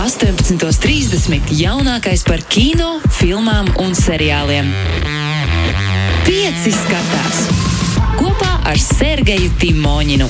18.30. 0.00 1.50
jaunākais 1.52 2.22
par 2.24 2.40
kino, 2.48 2.94
filmām 3.18 3.66
un 3.82 3.90
seriāliem. 3.92 4.70
Pieci 6.24 6.72
skatās 6.72 7.42
kopā 8.16 8.54
ar 8.70 8.80
Sergeju 8.80 9.50
Timoņinu. 9.60 10.28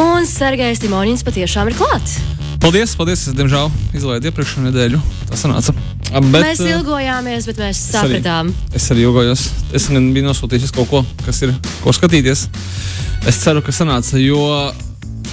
Un 0.00 0.24
Sergejs 0.28 0.80
Timoņins 0.80 1.26
patiešām 1.28 1.68
ir 1.68 1.76
klāts. 1.76 2.16
Paldies, 2.64 2.96
paldies. 2.96 3.26
Es, 3.28 3.36
diemžēl, 3.36 3.68
izlaidu 4.00 4.32
iepriekšējā 4.32 4.64
nedēļu. 4.70 5.02
Tas 5.28 5.44
sanāca. 5.44 5.76
Bet, 6.08 6.40
mēs 6.40 6.64
eh, 6.64 6.72
ilgojāmies, 6.72 7.50
bet 7.52 7.60
mēs 7.66 7.82
es 7.84 7.92
arī- 8.00 8.16
sapratām. 8.16 8.54
Es 8.72 8.88
arī 8.96 9.04
ilgojos. 9.04 9.44
Es 9.76 9.90
gan 9.92 10.08
biju 10.16 10.30
nosūtījis 10.30 10.72
kaut 10.72 10.88
ko, 10.88 11.04
kas 11.28 11.44
ir 11.44 11.52
ko 11.84 11.92
skatīties. 11.92 12.48
Es 13.28 13.44
ceru, 13.44 13.60
ka 13.60 13.76
sanāca, 13.76 14.16
jo 14.24 14.40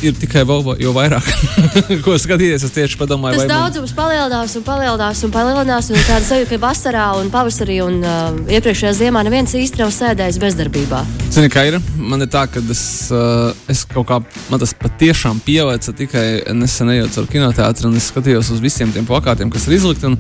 ir 0.04 0.16
tikai 0.20 0.44
vēl 0.48 0.74
jo 0.84 0.92
vairāk, 0.96 1.28
ko 2.06 2.16
skatīties. 2.20 2.66
Es 2.68 2.74
tieši 2.76 2.98
padomāju, 3.00 3.38
Tas 3.38 3.44
vai 3.44 3.48
man- 3.50 3.64
daudzums 3.64 3.94
palielinās 3.98 4.56
un 4.60 4.66
palielinās 4.68 5.24
un 5.28 5.34
palielinās. 5.34 5.90
Un 5.94 6.04
tāda 6.08 6.26
sajūta, 6.28 6.50
ka 6.54 6.60
vasarā 6.64 7.06
un 7.20 7.32
pavasarī 7.34 7.80
un 7.86 8.00
uh, 8.04 8.38
iepriekšējā 8.52 8.94
ziemā 9.02 9.24
neviens 9.28 9.56
īsti 9.58 9.82
nav 9.82 9.94
sēdējis 9.96 10.40
bezdarbībā. 10.44 11.04
Zini, 11.34 11.50
kā 11.54 11.66
ir? 11.70 11.80
Man 11.98 12.22
ir 12.26 12.30
tā, 12.34 12.46
ka 12.52 12.62
es, 12.74 12.84
uh, 13.14 13.52
es 13.72 13.86
kaut 13.90 14.08
kā, 14.12 14.20
man 14.52 14.62
tas 14.62 14.76
patiešām 14.78 15.42
pieveica 15.46 15.96
tikai 15.98 16.28
nesen 16.58 16.92
ejot 16.94 17.22
ar 17.24 17.30
kinoteātri, 17.32 17.90
un 17.90 17.98
es 18.00 18.12
skatījos 18.14 18.54
uz 18.54 18.62
visiem 18.64 18.92
tiem 18.94 19.08
plakātiem, 19.10 19.52
kas 19.54 19.68
ir 19.70 19.80
izlikti. 19.80 20.14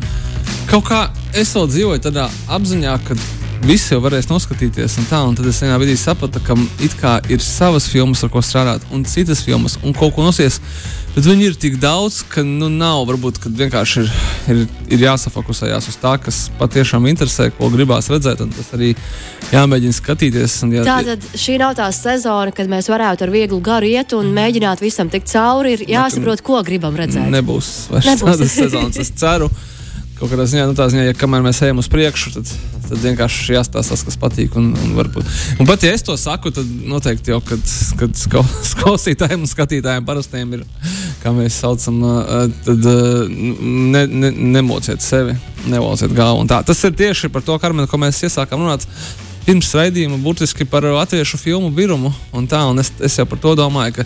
Kaut 0.71 0.87
kā 0.89 1.05
es 1.37 1.51
vēl 1.55 1.69
dzīvoju 1.69 2.03
tādā 2.07 2.29
apziņā, 2.55 2.97
ka 3.07 3.17
visi 3.67 3.93
jau 3.93 4.01
varēs 4.03 4.27
noskatīties, 4.29 4.97
un 4.99 5.07
tā, 5.09 5.21
un 5.27 5.37
tad 5.37 5.47
es 5.49 5.61
vienā 5.63 5.77
brīdī 5.79 5.95
sapratu, 5.99 6.41
ka 6.43 6.57
it 6.83 6.95
kā 6.99 7.17
ir 7.31 7.43
savas 7.43 7.87
filmas, 7.91 8.23
ar 8.25 8.31
ko 8.33 8.41
strādāt, 8.43 8.83
un 8.91 9.05
citas 9.07 9.43
filmas, 9.45 9.77
un 9.83 9.95
kaut 9.95 10.15
ko 10.15 10.25
nosies. 10.25 10.59
Bet 11.13 11.27
viņi 11.27 11.45
ir 11.45 11.57
tik 11.61 11.75
daudz, 11.77 12.23
ka 12.25 12.41
nu, 12.41 12.71
nav 12.73 13.03
varbūt 13.05 13.37
vienkārši 13.45 14.01
ir, 14.01 14.07
ir, 14.49 14.61
ir 14.95 15.03
jāsafokusējas 15.05 15.91
uz 15.91 15.97
tā, 16.01 16.15
kas 16.21 16.47
patiešām 16.57 17.05
interesē, 17.11 17.51
ko 17.53 17.69
gribās 17.73 18.09
redzēt, 18.09 18.41
un 18.41 18.49
tas 18.55 18.71
arī 18.73 18.95
jāmēģina 19.53 19.97
skatīties. 19.99 20.55
Un, 20.65 20.73
ja, 20.79 20.87
Tātad 20.87 21.27
šī 21.37 21.59
nav 21.61 21.75
tā 21.77 21.91
sezona, 21.93 22.55
kad 22.55 22.71
mēs 22.71 22.89
varētu 22.89 23.27
ar 23.27 23.33
vieglu 23.35 23.61
garu 23.63 23.91
iet 23.91 24.17
un 24.17 24.33
mēģināt 24.33 24.81
visam 24.81 25.11
tikt 25.13 25.29
cauri. 25.35 25.75
Ir 25.77 25.85
jāsaprot, 25.93 26.41
ko 26.41 26.63
gribam 26.65 26.97
redzēt. 26.97 27.29
Nebūs 27.29 27.69
vairs 27.93 28.09
Nebūs. 28.09 28.33
tādas 28.33 28.57
sezonas. 28.57 28.99
Es 29.05 29.13
ceru, 29.21 29.51
kaut 30.17 30.33
kādā 30.33 30.49
ziņā, 30.49 30.65
nu, 30.71 30.73
tā 30.77 30.89
ziņā, 30.89 31.11
ja 31.11 31.17
kamēr 31.17 31.45
mēs 31.45 31.61
ejam 31.61 31.81
uz 31.83 31.91
priekšu, 31.93 32.33
tad, 32.39 32.49
tad 32.87 33.01
vienkārši 33.03 33.55
jāstāsta 33.55 33.97
kas 34.07 34.19
patīk. 34.19 34.55
Un, 34.59 34.71
un, 34.75 34.93
varbūt. 34.97 35.29
un 35.59 35.69
pat 35.69 35.85
ja 35.85 35.93
es 35.95 36.05
to 36.05 36.15
saku, 36.19 36.51
tad 36.53 36.69
noteikti 36.89 37.33
jau, 37.33 37.39
kad, 37.45 37.73
kad 37.99 38.23
klausītājiem 38.81 39.43
un 39.43 39.49
skatītājiem 39.49 40.07
parastiem 40.07 40.55
ir, 40.59 40.63
kā 41.23 41.33
mēs 41.35 41.59
saucam, 41.63 41.99
tad 42.65 42.87
ne, 42.87 44.05
ne, 44.07 44.31
nemociet 44.57 45.03
sevi, 45.03 45.35
nevalciet 45.69 46.15
galvu. 46.15 46.47
Tas 46.49 46.83
ir 46.87 46.95
tieši 46.97 47.31
par 47.33 47.45
to, 47.45 47.59
Karmen, 47.61 47.89
ko 47.89 48.01
mēs 48.01 48.23
iesākām 48.27 48.65
runāt. 48.65 48.87
Pirms 49.43 49.73
raidījuma 49.75 50.21
burtiski 50.23 50.63
par 50.63 50.85
latviešu 50.87 51.37
filmu 51.41 51.67
birumu. 51.75 52.13
Un 52.31 52.45
tā, 52.47 52.61
un 52.69 52.79
es, 52.79 52.93
es 53.03 53.17
jau 53.19 53.25
par 53.27 53.41
to 53.43 53.57
domāju, 53.59 53.97
ka 53.97 54.05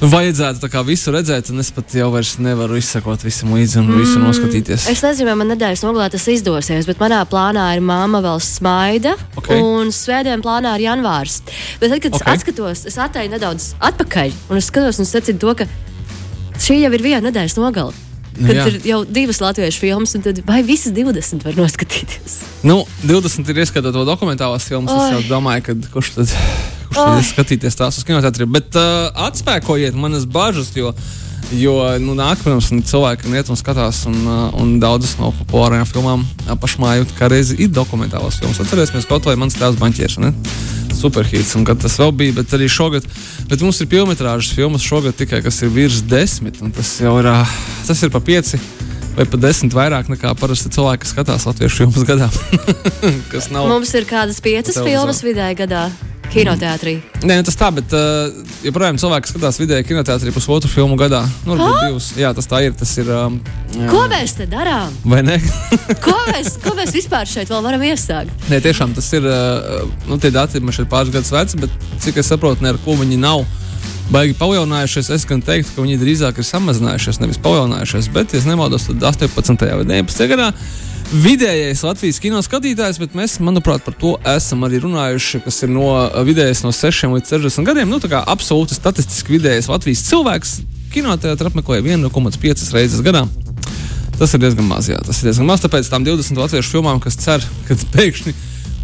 vajadzētu 0.00 0.62
tā 0.62 0.68
kā 0.70 0.82
visu 0.86 1.12
redzēt, 1.14 1.50
un 1.50 1.62
es 1.62 1.70
pat 1.74 1.94
jau 1.96 2.08
nevaru 2.44 2.78
izsekot 2.78 3.24
visam 3.26 3.50
līdzi 3.56 3.80
un 3.80 3.90
visu 3.96 4.20
noskatīties. 4.22 4.86
Es 4.92 5.02
nezinu, 5.02 5.28
vai 5.30 5.36
man 5.40 5.50
nedēļas 5.54 5.82
nogalē 5.86 6.08
tas 6.12 6.26
izdosies, 6.30 6.86
bet 6.86 7.00
manā 7.02 7.24
plānā 7.28 7.66
ir 7.74 7.82
māma 7.82 8.22
vēl 8.22 8.38
smaida. 8.42 9.16
Ok. 9.36 9.50
Un 9.56 9.90
svētdien 9.94 10.42
plānā 10.44 10.76
ir 10.78 10.86
janvārs. 10.86 11.40
Bet 11.80 11.90
tad, 11.90 12.02
kad 12.04 12.14
Ok. 12.14 12.20
okay. 12.20 12.34
es 12.34 12.36
atskatos, 12.36 12.84
es 12.86 12.98
atēju 12.98 13.34
nedaudz 13.34 13.72
atpakaļ 13.90 14.36
un 14.50 14.60
es 14.60 14.70
skatos 14.70 15.02
un 15.02 15.08
secinu 15.08 15.42
to, 15.42 15.56
ka 15.62 15.66
šī 16.62 16.82
jau 16.84 16.92
ir 16.94 17.02
viena 17.02 17.24
nedēļas 17.30 17.58
nogale. 17.58 17.96
Kad 18.38 18.54
Jā. 18.54 18.64
ir 18.70 18.76
jau 18.86 19.00
divas 19.02 19.40
latviešu 19.42 19.82
filmas, 19.82 20.14
un 20.14 20.22
tad 20.22 20.38
vai 20.46 20.60
visas 20.62 20.92
20 20.94 21.42
var 21.42 21.56
noskatīties? 21.58 22.38
Nu, 22.62 22.84
20 23.02 23.50
ir 23.50 23.62
ieskatot 23.64 23.94
to 23.94 24.04
dokumentālās 24.06 24.68
filmas. 24.70 24.94
Es 24.94 25.24
Oi. 25.24 25.26
domāju, 25.26 25.64
ka 25.66 25.74
kurš 25.90 26.12
tad, 26.20 26.34
tad 26.94 27.24
skatīties 27.26 27.78
tās 27.78 27.98
uz 28.00 28.06
kinoteātriem. 28.06 28.50
Bet 28.52 28.76
uh, 28.78 29.08
atspēkojiet 29.28 29.96
manas 29.98 30.26
bažas, 30.28 30.70
jo, 30.76 30.92
jo 31.56 31.74
nu, 32.02 32.16
nāk, 32.18 32.40
protams, 32.44 32.70
cilvēki 32.90 33.32
iet 33.34 33.52
un 33.52 33.60
skatās, 33.60 34.04
un, 34.10 34.18
uh, 34.24 34.40
un 34.58 34.76
daudzas 34.82 35.16
no 35.20 35.32
populārajām 35.42 35.88
filmām 35.90 36.24
uh, 36.24 36.56
pašmāju, 36.60 37.08
kā 37.18 37.30
reizi 37.32 37.58
ir 37.62 37.72
dokumentālās 37.74 38.40
filmas. 38.40 38.60
Atcerēsimies 38.64 39.08
kaut 39.10 39.28
vai 39.28 39.38
mans 39.40 39.58
tēvs 39.58 39.80
Banķieris. 39.80 40.18
ne? 40.24 40.34
Superhīts, 40.98 41.54
un 41.54 41.62
kad 41.68 41.78
tas 41.78 41.94
vēl 42.00 42.10
bija, 42.16 42.34
bet 42.40 42.52
arī 42.56 42.66
šogad. 42.72 43.04
Bet 43.48 43.62
mums 43.62 43.78
ir 43.80 43.86
filmas 43.92 44.50
filmas 44.56 44.82
šogad 44.82 45.14
tikai, 45.14 45.44
kas 45.44 45.62
ir 45.62 45.70
virs 45.70 46.02
desmit, 46.02 46.58
un 46.64 46.74
tas 46.74 46.96
jau 46.98 47.14
ir, 47.20 47.28
ā, 47.30 47.44
tas 47.86 48.02
ir 48.02 48.10
pa 48.10 48.18
pieci 48.24 48.58
vai 49.18 49.26
pa 49.26 49.38
desmit 49.40 49.74
vairāk 49.74 50.10
nekā 50.12 50.30
parasti 50.38 50.70
cilvēki, 50.74 51.08
skatās 51.10 51.46
latviešu 51.48 51.82
filmas 51.82 52.06
gadā. 52.06 52.28
kas 53.32 53.50
nav. 53.54 53.66
Mums 53.70 53.90
ir 53.98 54.06
kādas 54.06 54.38
piecas 54.44 54.78
filmas 54.78 55.24
vidēji 55.26 55.58
gadā 55.64 55.88
kinoteātrī. 56.32 56.94
Nē, 57.22 57.38
nu 57.40 57.46
tas 57.46 57.56
tā, 57.58 57.70
bet 57.74 57.92
uh, 57.96 58.28
joprojām 58.66 58.98
cilvēki 59.00 59.32
skatās 59.32 59.58
vidēji 59.60 59.86
kinoteātrī 59.88 60.32
pusotru 60.34 60.70
filmu 60.72 60.98
gadā. 61.00 61.22
Nu, 61.46 61.56
varbūt 61.56 61.86
divas. 61.86 62.10
Jā, 62.18 62.32
tas 62.36 62.48
tā 62.50 62.62
ir. 62.66 62.74
Tas 62.78 62.92
ir 63.00 63.10
um, 63.14 63.38
jā. 63.74 63.88
Ko 63.90 64.04
mēs 64.10 64.36
te 64.38 64.48
darām? 64.50 64.94
Vai 65.08 65.22
ne? 65.26 65.38
Ko 66.04 66.16
mēs, 66.28 66.58
ko 66.62 66.74
mēs 66.78 66.92
vispār 66.94 67.28
šeit 67.28 67.50
vēl 67.52 67.64
varam 67.64 67.84
iesākt? 67.88 68.48
Nē, 68.52 68.60
tiešām 68.64 68.94
tas 68.96 69.08
ir. 69.16 69.26
Uh, 69.26 69.88
nu, 70.10 70.20
tie 70.22 70.32
dati 70.34 70.62
man 70.62 70.76
šeit 70.76 70.90
pāris 70.92 71.14
gadus 71.14 71.32
veci, 71.34 71.60
bet 71.64 71.88
cik 72.04 72.20
es 72.22 72.30
saprotu, 72.30 72.64
ne 72.64 72.74
ar 72.74 72.82
ko 72.84 72.98
viņi 73.00 73.18
nav. 73.22 73.46
Baigi 74.08 74.32
palielinājušies. 74.40 75.10
Es 75.12 75.26
gan 75.28 75.42
teiktu, 75.44 75.74
ka 75.76 75.82
viņi 75.84 75.98
drīzāk 76.00 76.38
ir 76.40 76.46
samazinājušies, 76.48 77.18
nevis 77.20 77.40
palielinājušies. 77.44 78.08
Bet, 78.14 78.32
ja 78.32 78.40
nemaldos, 78.48 78.86
tad 78.88 79.04
18. 79.04 79.66
vai 79.68 79.84
19. 79.84 80.28
gadā 80.30 80.52
vidējais 81.08 81.82
Latvijas 81.84 82.20
kino 82.20 82.40
skatītājs, 82.44 82.98
bet 83.00 83.14
mēs, 83.16 83.38
manuprāt, 83.44 83.84
par 83.84 83.94
to 84.00 84.14
esam 84.28 84.64
arī 84.64 84.80
runājuši, 84.84 85.42
kas 85.44 85.62
ir 85.64 85.72
no 85.72 85.86
uh, 85.92 86.18
vidējais 86.24 86.64
no 86.64 86.72
6 86.72 87.12
līdz 87.14 87.34
60 87.36 87.68
gadiem. 87.68 87.88
Nu, 87.88 88.00
tā 88.00 88.10
kā 88.12 88.22
absolūti 88.28 88.76
statistiski 88.76 89.36
vidējais 89.36 89.68
Latvijas 89.72 90.04
cilvēks 90.08 90.58
kinoteātrī 90.92 91.52
apmeklē 91.52 91.80
1,5 91.84 92.68
reizes 92.76 93.04
gadā. 93.04 93.26
Tas 94.18 94.32
ir 94.34 94.40
diezgan 94.42 94.66
maz, 94.66 94.88
jā, 94.90 94.98
tas 95.04 95.20
ir 95.20 95.30
diezgan 95.30 95.48
maz. 95.48 95.60
Tāpēc 95.62 95.88
tām 95.92 96.04
20 96.08 96.40
latviešu 96.40 96.72
filmām, 96.72 97.00
kas 97.00 97.20
cer, 97.20 97.44
ka 97.68 97.76
pēkšņi 97.94 98.34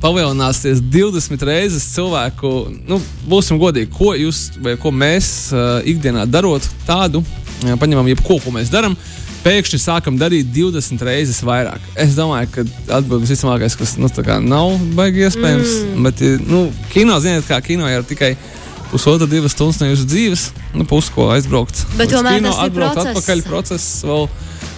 palielināsies 0.05 0.83
20 0.93 1.47
reizes 1.49 1.87
cilvēku, 1.95 2.53
nu, 2.89 3.01
būsim 3.29 3.61
godīgi, 3.61 3.91
ko 3.95 4.13
jūs 4.19 4.47
vai 4.65 4.77
ko 4.81 4.93
mēs 4.93 5.29
uh, 5.55 5.79
ikdienā 5.89 6.27
darot 6.29 6.67
tādu, 6.89 7.25
jā, 7.65 7.77
paņemam 7.81 8.11
jebko, 8.13 8.41
ko 8.45 8.53
mēs 8.55 8.73
darām. 8.73 8.99
Pēkšņi 9.45 9.79
sākam 9.83 10.17
darīt 10.17 10.49
20 10.57 11.03
reizes 11.05 11.43
vairāk. 11.45 11.83
Es 12.01 12.15
domāju, 12.17 12.49
ka 12.53 12.63
atbildīgs 12.97 13.35
visticamākais, 13.35 13.77
kas 13.77 13.97
nu, 14.01 14.09
nav 14.49 14.79
baigi 14.97 15.27
iespējams. 15.27 15.75
Mm. 15.91 16.07
Bet, 16.07 16.23
nu, 16.49 16.63
kino, 16.95 17.19
ziniet, 17.21 17.45
kā 17.49 17.59
kino 17.65 17.91
ir 17.93 18.07
tikai 18.09 18.33
pusotra, 18.89 19.29
divas 19.29 19.53
stundas 19.53 19.83
no 19.83 19.91
jūsu 19.91 20.09
dzīves, 20.09 20.47
nu, 20.79 20.89
pusko 20.89 21.29
aizbraukt. 21.35 21.85
Bet 21.99 22.13
tomēr 22.15 22.41
kino, 22.41 22.55
tas 22.55 22.63
ir 22.63 22.71
atbraukt 22.71 22.97
process. 22.97 23.13
atpakaļ 23.13 23.45
process 23.51 24.09
vēl. 24.09 24.29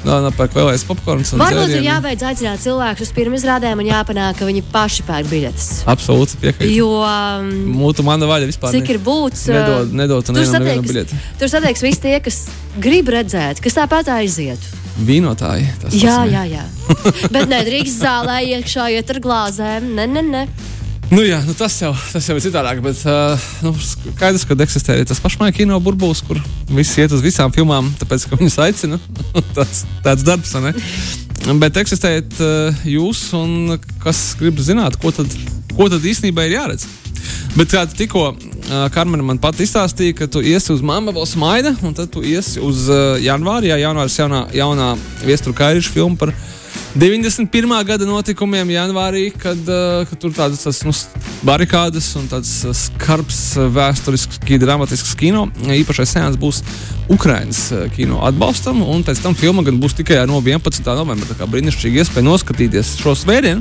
Nopērk 0.07 0.55
lielais 0.57 0.85
popkorns. 0.87 1.33
Varbūt 1.37 1.75
ir 1.77 1.85
jābeidz 1.87 2.23
aicināt 2.29 2.63
cilvēkus 2.63 3.09
uz 3.09 3.13
pirmizrādēm 3.17 3.83
un 3.83 3.91
jāpanāk, 3.91 4.39
ka 4.39 4.49
viņi 4.49 4.63
paši 4.73 5.07
pērk 5.09 5.31
biļetes. 5.33 5.69
Absolūti 5.91 6.41
piekrītu. 6.45 6.73
Jo 6.79 6.91
um, 7.03 7.51
Mūtu 7.83 8.07
mana 8.07 8.29
vaļa 8.31 8.49
vispār. 8.53 8.75
cik 8.77 8.95
ir 8.95 9.03
būts, 9.03 9.49
Nedod, 9.51 9.93
nedod 9.97 10.31
tur 10.31 10.47
satiekas, 10.47 11.15
tur 11.41 11.53
satiekas 11.53 11.85
visi 11.85 12.05
tie, 12.07 12.17
kas 12.23 12.45
grib 12.79 13.11
redzēt, 13.13 13.63
kas 13.65 13.79
tāpat 13.79 14.13
aizietu. 14.17 14.75
Vīnotāji. 14.97 15.67
Jā, 16.01 16.23
ne. 16.25 16.33
jā, 16.33 16.45
jā. 16.55 16.65
Bet 17.35 17.51
nedrīkst 17.51 18.01
zālē 18.01 18.39
iekšā 18.55 18.89
iet 18.95 19.13
ar 19.13 19.21
glāzēm. 19.21 19.91
Nē, 19.99 20.07
nē, 20.15 20.23
nē. 20.31 20.45
Nu, 21.07 21.21
jā, 21.23 21.39
nu 21.47 21.55
tas, 21.55 21.77
jau, 21.79 21.93
tas 22.11 22.27
jau 22.27 22.35
ir 22.35 22.43
citādāk. 22.43 22.81
Bet 22.83 22.99
uh, 23.07 23.47
nu, 23.63 23.71
skaidrs, 23.79 24.47
ka 24.49 24.57
eksistē 24.65 24.97
arī 24.97 25.07
tas 25.07 25.21
pašmāja 25.23 25.55
kino 25.55 25.79
burbulis, 25.83 26.23
kur 26.27 26.41
visi 26.67 27.05
iet 27.05 27.15
uz 27.15 27.23
visām 27.23 27.55
filmām, 27.55 27.93
tāpēc, 28.01 28.27
ka 28.27 28.39
viņus 28.41 28.59
aicina. 28.65 28.99
tas, 29.57 29.85
tāds 30.03 30.27
darbs, 30.27 30.57
ne? 30.65 30.75
Bet 31.63 31.79
eksistējat 31.79 32.41
uh, 32.43 32.87
jūs, 32.91 33.23
un 33.39 33.77
kas 34.03 34.33
grib 34.41 34.59
zināt, 34.59 34.99
ko 34.99 35.15
tad, 35.15 35.31
ko 35.77 35.87
tad 35.93 36.03
īstenībā 36.03 36.49
ir 36.49 36.59
jāredz. 36.59 36.89
Bet 37.57 37.71
kā 37.73 37.87
tu 37.89 37.97
tikko 38.03 38.27
uh, 38.33 38.89
Karmena 38.93 39.25
man 39.25 39.39
pat 39.43 39.63
izstāstīja, 39.63 40.15
ka 40.19 40.27
tu 40.31 40.43
iesi 40.43 40.73
uz 40.75 40.83
Māma 40.85 41.15
vēl 41.15 41.27
smaida, 41.31 41.73
un 41.87 41.95
tad 41.97 42.11
tu 42.13 42.25
iesi 42.27 42.59
uz 42.63 42.89
uh, 42.91 43.15
janvāri, 43.23 43.71
jā, 43.71 43.79
janvāris 43.87 44.19
jaunā, 44.19 44.43
jaunā 44.59 44.91
viesturu 45.23 45.55
kairišu 45.57 45.95
filmu 45.95 46.19
par 46.19 46.35
91. 46.97 47.85
gada 47.85 48.07
notikumiem 48.09 48.71
janvārī, 48.73 49.27
kad, 49.37 49.59
uh, 49.69 50.07
kad 50.09 50.17
tur 50.17 50.33
tādas 50.33 50.63
tas, 50.65 50.79
nu, 50.87 50.95
barikādas 51.45 52.07
un 52.17 52.25
tāds 52.31 52.53
uh, 52.65 52.73
skarbs 52.73 53.41
uh, 53.59 53.67
vēsturisks, 53.75 54.41
dramatisks 54.63 55.13
kino. 55.21 55.43
Īpašais 55.77 56.15
sēns 56.17 56.39
būs 56.41 56.63
Ukraiņas 57.13 57.61
kino 57.93 58.23
atbalstam, 58.25 58.81
un 58.81 59.05
pēc 59.05 59.21
tam 59.27 59.37
filma 59.37 59.67
gan 59.67 59.77
būs 59.83 59.99
tikai 59.99 60.23
no 60.31 60.41
11. 60.41 60.89
novembra. 60.97 61.29
Tā 61.29 61.37
kā 61.37 61.51
brīnišķīgi 61.53 62.01
iespēja 62.01 62.31
noskatīties 62.31 62.97
šo 63.03 63.13
svētdienu. 63.27 63.61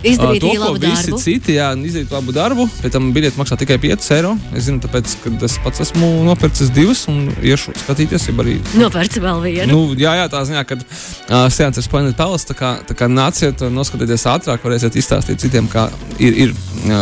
Izdarīt 0.00 0.40
to, 0.40 0.50
ko 0.56 0.72
visi 0.80 1.10
darbu. 1.10 1.18
citi, 1.20 1.54
jā, 1.58 1.66
izdarīt 1.76 2.12
labu 2.14 2.32
darbu. 2.32 2.64
Pēc 2.80 2.94
tam 2.94 3.10
biļete 3.12 3.36
maksā 3.36 3.58
tikai 3.60 3.76
5 3.82 4.06
eiro. 4.16 4.32
Es 4.56 4.64
zinu, 4.68 4.80
tāpēc, 4.80 5.12
ka 5.20 5.32
es 5.44 5.58
pats 5.60 5.82
esmu 5.84 6.08
nopircis 6.24 6.72
divas 6.72 7.04
un 7.12 7.26
iešu 7.44 7.74
skatīties. 7.82 8.28
ja 8.30 8.36
Arī, 8.40 8.56
Nopērts 8.80 9.20
vēl 9.20 9.42
vienu. 9.44 9.68
nu, 9.68 9.94
jā, 10.00 10.14
jā, 10.16 10.28
tā 10.32 10.40
ziņā, 10.48 10.64
kad 10.64 10.80
uh, 10.80 11.44
sēnes 11.52 11.82
ir 11.82 11.90
Planet 11.92 12.16
Palace, 12.16 12.48
tā 12.48 12.56
kā, 12.56 12.70
tā 12.88 12.96
kā 12.96 13.10
nāciet 13.12 13.60
noskatieties 13.68 14.24
ātrāk, 14.32 14.64
varēsiet 14.64 14.96
izstāstīt 14.96 15.44
citiem, 15.44 15.68
kā 15.68 15.90
ir, 16.18 16.46
ir 16.46 16.54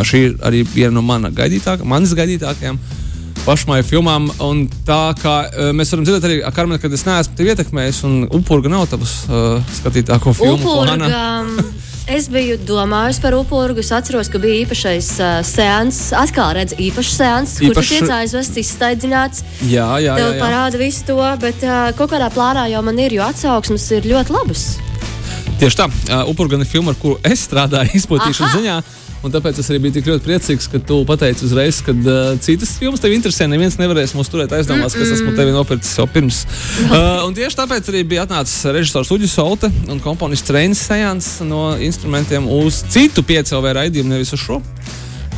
šī 0.02 0.24
ir 0.26 0.38
arī 0.42 0.64
viena 0.66 0.96
no 0.98 1.04
mana 1.06 1.30
gaidītāk, 1.30 1.86
manas 1.86 2.16
gaidītākajām. 2.18 2.80
Pašmai 3.46 3.84
filmām, 3.86 4.26
un 4.44 4.66
tā 4.84 5.14
kā 5.22 5.36
mēs 5.72 5.94
varam 5.94 6.04
dzirdēt, 6.04 6.26
arī 6.26 6.40
Karmen, 6.52 6.80
kad 6.82 6.92
es 6.92 7.06
neesmu 7.06 7.38
tevi 7.38 7.54
ietekmējis, 7.54 8.02
un 8.04 8.16
upurga 8.40 8.68
nav 8.72 8.88
tavs 8.90 9.20
uh, 9.30 9.62
skatītāko 9.78 10.34
filmu. 10.36 10.66
Upurga. 10.66 11.78
Es 12.08 12.24
biju 12.32 12.56
domājusi 12.64 13.20
par 13.20 13.34
upurgu. 13.36 13.82
Es 13.84 13.90
atceros, 13.92 14.30
ka 14.32 14.40
bija 14.40 14.62
īpašais 14.62 15.08
uh, 15.20 15.32
seans. 15.44 15.98
Atkal 16.16 16.54
redzu, 16.56 16.78
īpašs 16.80 17.10
seans, 17.18 17.56
kur 17.60 17.68
Īpašs- 17.74 17.90
tu 17.90 17.98
tiec 17.98 18.12
aizvests, 18.16 18.60
izstaidzināts. 18.62 19.42
Jā, 19.68 19.84
jā, 20.00 20.14
jā. 20.14 20.16
Tev 20.16 20.38
parāda 20.40 20.80
visu 20.80 21.04
to, 21.10 21.18
bet 21.42 21.60
uh, 21.66 21.90
kaut 21.98 22.08
kādā 22.14 22.30
plānā 22.32 22.64
jau 22.72 22.80
man 22.86 22.96
ir, 23.04 23.12
jo 23.18 23.26
atsauksmes 23.28 23.84
ir 23.98 24.08
ļoti 24.08 24.32
labas. 24.32 24.64
Tieši 25.60 25.80
tā, 25.82 25.88
uh, 25.90 26.22
upurga 26.32 26.56
ir 26.56 26.70
filma, 26.70 26.94
ar 26.96 27.00
kuru 27.02 27.18
es 27.28 27.44
strādāju 27.44 27.92
izplatīšanas 28.00 28.56
ziņā. 28.56 28.78
Un 29.26 29.32
tāpēc 29.34 29.58
es 29.58 29.66
arī 29.70 29.80
biju 29.82 29.96
tik 29.96 30.08
ļoti 30.12 30.22
priecīgs, 30.22 30.68
ka 30.70 30.78
tu 30.88 31.00
pateici 31.08 31.42
uzreiz, 31.48 31.80
ka 31.82 31.90
uh, 31.90 32.36
citas 32.44 32.76
filmas 32.78 33.02
tev 33.02 33.14
interesē. 33.16 33.48
Neviens 33.50 33.74
nevarēs 33.80 34.14
mūs 34.14 34.30
turēt 34.30 34.54
aizdomās, 34.54 34.94
ka 34.94 35.02
es 35.02 35.16
esmu 35.16 35.34
tevi 35.34 35.54
nopircis 35.56 35.98
jau 35.98 36.06
pirms. 36.10 36.44
Uh, 36.88 37.26
un 37.26 37.34
tieši 37.36 37.56
tāpēc 37.58 37.88
arī 37.90 38.00
bija 38.08 38.22
atnācis 38.24 38.62
režisors 38.72 39.10
Uģis 39.12 39.34
Solte 39.36 39.68
un 39.92 39.98
komponists 40.02 40.50
Reinis 40.54 40.80
Sejans 40.86 41.26
no 41.44 41.74
instrumentiem 41.84 42.46
uz 42.48 42.80
citu 42.90 43.22
piecēlē 43.26 43.74
raidījumu, 43.76 44.14
nevis 44.14 44.32
uz 44.34 44.40
šo. 44.40 44.60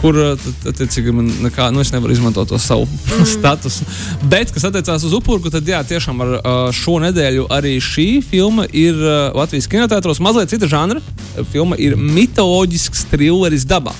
Kur, 0.00 0.16
tad, 0.40 0.68
attiecīgi, 0.72 1.12
man 1.12 1.26
nekā, 1.44 1.66
nu, 1.74 1.82
es 1.84 1.90
nevaru 1.92 2.14
izmantot 2.14 2.48
to 2.48 2.58
savu 2.60 2.86
mm. 2.88 3.26
statusu. 3.34 3.84
Bet, 4.32 4.52
kas 4.54 4.64
attiecās 4.70 5.04
uz 5.04 5.16
upurgu, 5.16 5.52
tad, 5.52 5.68
jā, 5.68 5.82
tiešām 5.84 6.22
ar 6.24 6.36
uh, 6.38 6.60
šo 6.72 6.96
nedēļu 7.04 7.44
arī 7.52 7.74
šī 7.84 8.08
filma 8.24 8.64
ir 8.72 8.96
uh, 8.96 9.28
Latvijas 9.36 9.68
kinotētros 9.68 10.22
mazliet 10.24 10.52
cita 10.52 10.70
žanra. 10.70 11.02
Filma 11.52 11.76
ir 11.80 11.98
mitoloģisks 12.00 13.10
trilleris 13.12 13.68
dabā. 13.68 13.92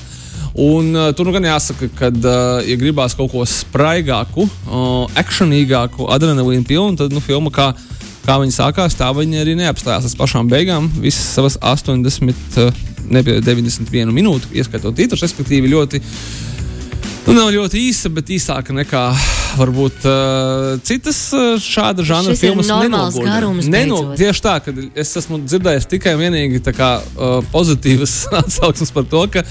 Un, 0.56 0.90
uh, 0.96 1.12
tur 1.14 1.28
nu 1.28 1.36
gan 1.36 1.46
jāsaka, 1.46 1.90
ka, 1.98 2.10
uh, 2.10 2.64
ja 2.66 2.80
gribās 2.80 3.14
kaut 3.18 3.30
ko 3.34 3.44
spraigāku, 3.46 4.48
uh, 4.48 5.04
akcionīgāku, 5.20 6.08
adrenalīnu 6.16 6.66
pilnu, 6.66 6.96
tad 6.98 7.12
nu, 7.14 7.22
filma 7.22 7.52
kā, 7.54 7.70
kā 8.24 8.40
viņa 8.40 8.56
sākās, 8.56 8.96
tā 8.98 9.12
viņa 9.14 9.44
arī 9.44 9.54
neapstājās 9.60 10.08
līdz 10.08 10.16
pašām 10.18 10.50
beigām. 10.50 10.88
Visas 11.04 11.28
savas 11.36 11.60
80, 11.60 12.58
uh, 12.64 12.86
ne 13.10 13.22
91 13.22 14.14
minūtu, 14.14 14.52
ieskaitot 14.56 14.96
titrus, 14.96 15.24
respektīvi 15.26 15.72
ļoti. 15.72 16.02
Nu, 17.26 17.34
nav 17.36 17.50
ļoti 17.52 17.82
īsa, 17.90 18.08
bet 18.10 18.30
īsāka 18.32 18.74
nekā 18.74 19.02
varbūt 19.58 20.06
uh, 20.08 20.78
citas 20.86 21.18
uh, 21.36 21.58
šāda 21.60 22.04
žanra 22.06 22.34
Šis 22.34 22.42
filmas. 22.46 22.70
normāls 22.70 23.14
nenogurdina. 23.14 23.34
garums 23.34 23.68
Neno, 23.70 23.98
tieši 24.18 24.44
tā, 24.44 24.54
ka 24.64 24.74
es 24.98 25.12
esmu 25.20 25.42
dzirdējis 25.44 25.88
tikai 25.90 26.14
un 26.16 26.24
vienīgi 26.24 26.62
kā, 26.74 26.90
uh, 27.00 27.36
pozitīvas 27.52 28.14
atsauksmes 28.40 28.94
par 28.94 29.06
to, 29.10 29.24
ka 29.34 29.44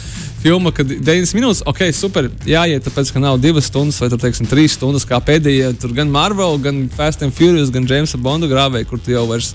filma, 0.44 0.72
kad 0.76 0.90
90 0.90 1.36
minūtes, 1.38 1.64
ok, 1.70 1.84
super, 1.96 2.30
jāiet, 2.48 2.86
tāpēc, 2.88 3.12
ka 3.14 3.22
nav 3.24 3.40
divas 3.44 3.68
stundas 3.70 4.00
vai, 4.02 4.10
tur, 4.12 4.22
teiksim, 4.24 4.48
trīs 4.50 4.78
stundas, 4.80 5.08
kā 5.08 5.20
pēdējie, 5.24 5.74
tur 5.82 5.94
gan 5.98 6.12
Marvel, 6.14 6.58
gan 6.64 6.88
Fast 6.96 7.26
and 7.26 7.36
Furious, 7.36 7.72
gan 7.76 7.88
Jamesa 7.90 8.20
Bonda 8.22 8.50
grāvēja, 8.50 8.88
kur 8.90 9.04
tu 9.04 9.14
jau 9.14 9.28
vairs 9.30 9.54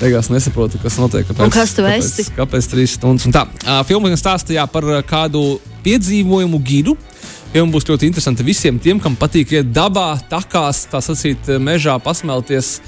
beigās 0.00 0.30
nesaproti, 0.32 0.80
kas 0.82 0.98
notiek. 1.00 1.26
Kāpēc, 1.28 1.44
Un 1.46 1.54
kas 1.54 1.74
tu 1.76 1.84
kāpēc, 1.84 2.08
esi? 2.08 2.32
Kāpēc 2.36 2.68
trīs 2.72 2.96
stundas? 2.98 3.28
Un 3.28 3.34
tā, 3.34 3.46
uh, 3.46 3.80
filma 3.88 4.12
stāstīja 4.18 4.66
par 4.70 4.86
kādu 5.08 5.60
piedzīvojumu 5.84 6.60
gidu. 6.64 6.96
Filma 7.52 7.74
būs 7.74 7.84
ļoti 7.84 8.08
interesanta 8.08 8.44
visiem 8.46 8.78
tiem, 8.80 9.00
kam 9.02 9.12
patīk 9.20 9.50
iet 9.52 9.74
dabā, 9.76 10.14
takās, 10.30 10.86
tā 10.88 11.02
sacīt, 11.04 11.50
mežā, 11.60 11.98
pasmelties 12.00 12.78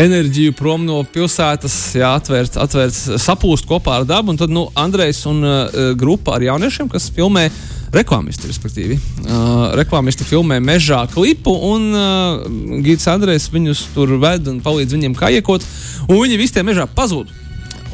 enerģiju 0.00 0.54
prom 0.56 0.86
no 0.88 1.02
pilsētas, 1.04 1.76
jā, 2.00 2.14
atvērt, 2.16 2.56
atvērt, 2.56 2.96
sapūst 3.20 3.68
kopā 3.68 3.98
ar 4.00 4.08
dabu. 4.08 4.32
Un 4.32 4.40
tad 4.40 4.54
nu, 4.54 4.64
Andrejs 4.80 5.26
un 5.28 5.44
uh, 5.44 5.92
grupa 6.00 6.38
ar 6.38 6.46
jauniešiem, 6.48 6.88
kas 6.92 7.10
filmē 7.12 7.50
reklāmisti, 7.94 8.48
respektīvi. 8.50 8.98
Uh, 9.24 9.72
reklāmisti 9.78 10.26
filmē 10.26 10.58
mežā 10.64 11.04
klipu, 11.12 11.54
un 11.70 11.88
uh, 11.94 12.82
Gīts 12.84 13.08
Andrejs 13.10 13.48
viņus 13.54 13.86
tur 13.94 14.16
ved 14.22 14.50
un 14.50 14.60
palīdz 14.64 14.96
viņiem 14.96 15.16
kājot, 15.18 15.66
un 16.08 16.20
viņi 16.20 16.40
visi 16.40 16.56
tie 16.56 16.66
mežā 16.66 16.86
pazūd. 16.90 17.32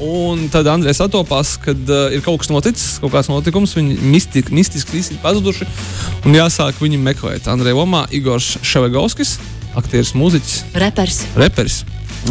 Un 0.00 0.46
tad 0.48 0.68
Andrejs 0.72 1.02
atopās, 1.04 1.54
kad 1.60 1.92
uh, 1.92 2.08
ir 2.14 2.24
kaut 2.24 2.40
kas 2.40 2.48
noticis, 2.52 2.96
kaut 3.02 3.12
kāds 3.12 3.28
notikums, 3.28 3.76
viņi 3.76 3.98
mistiski, 4.00 4.54
mistiski 4.56 4.96
visi 4.96 5.14
ir 5.16 5.20
pazuduši. 5.20 5.68
Un 6.24 6.36
jāsāk 6.38 6.80
viņu 6.80 7.00
meklēt. 7.04 7.50
Andrejs 7.52 7.76
Lomā, 7.76 8.06
Igors 8.16 8.54
Ševegovskis, 8.64 9.36
aktieris, 9.76 10.14
mūziķis, 10.16 10.56
Repers. 10.80 11.22
reperis, 11.36 11.82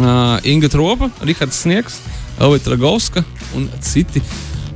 uh, 0.02 0.36
Inga 0.42 0.72
Tropa, 0.72 1.12
Rihards 1.22 1.62
Sniegs, 1.62 2.02
Elvita 2.40 2.74
Ragovska 2.74 3.24
un 3.54 3.70
citi. 3.84 4.22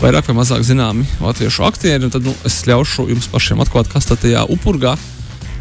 Vairāk 0.02 0.26
vai 0.28 0.36
mazāk 0.40 0.64
zināmi 0.66 1.06
latviešu 1.22 1.64
aktieri. 1.68 2.10
Tad 2.12 2.26
nu, 2.26 2.34
es 2.46 2.60
ļaušu 2.68 3.08
jums 3.12 3.30
pašiem 3.32 3.62
atklāt, 3.64 3.88
kas 3.92 4.10
tajā 4.10 4.44
upurgā 4.52 4.96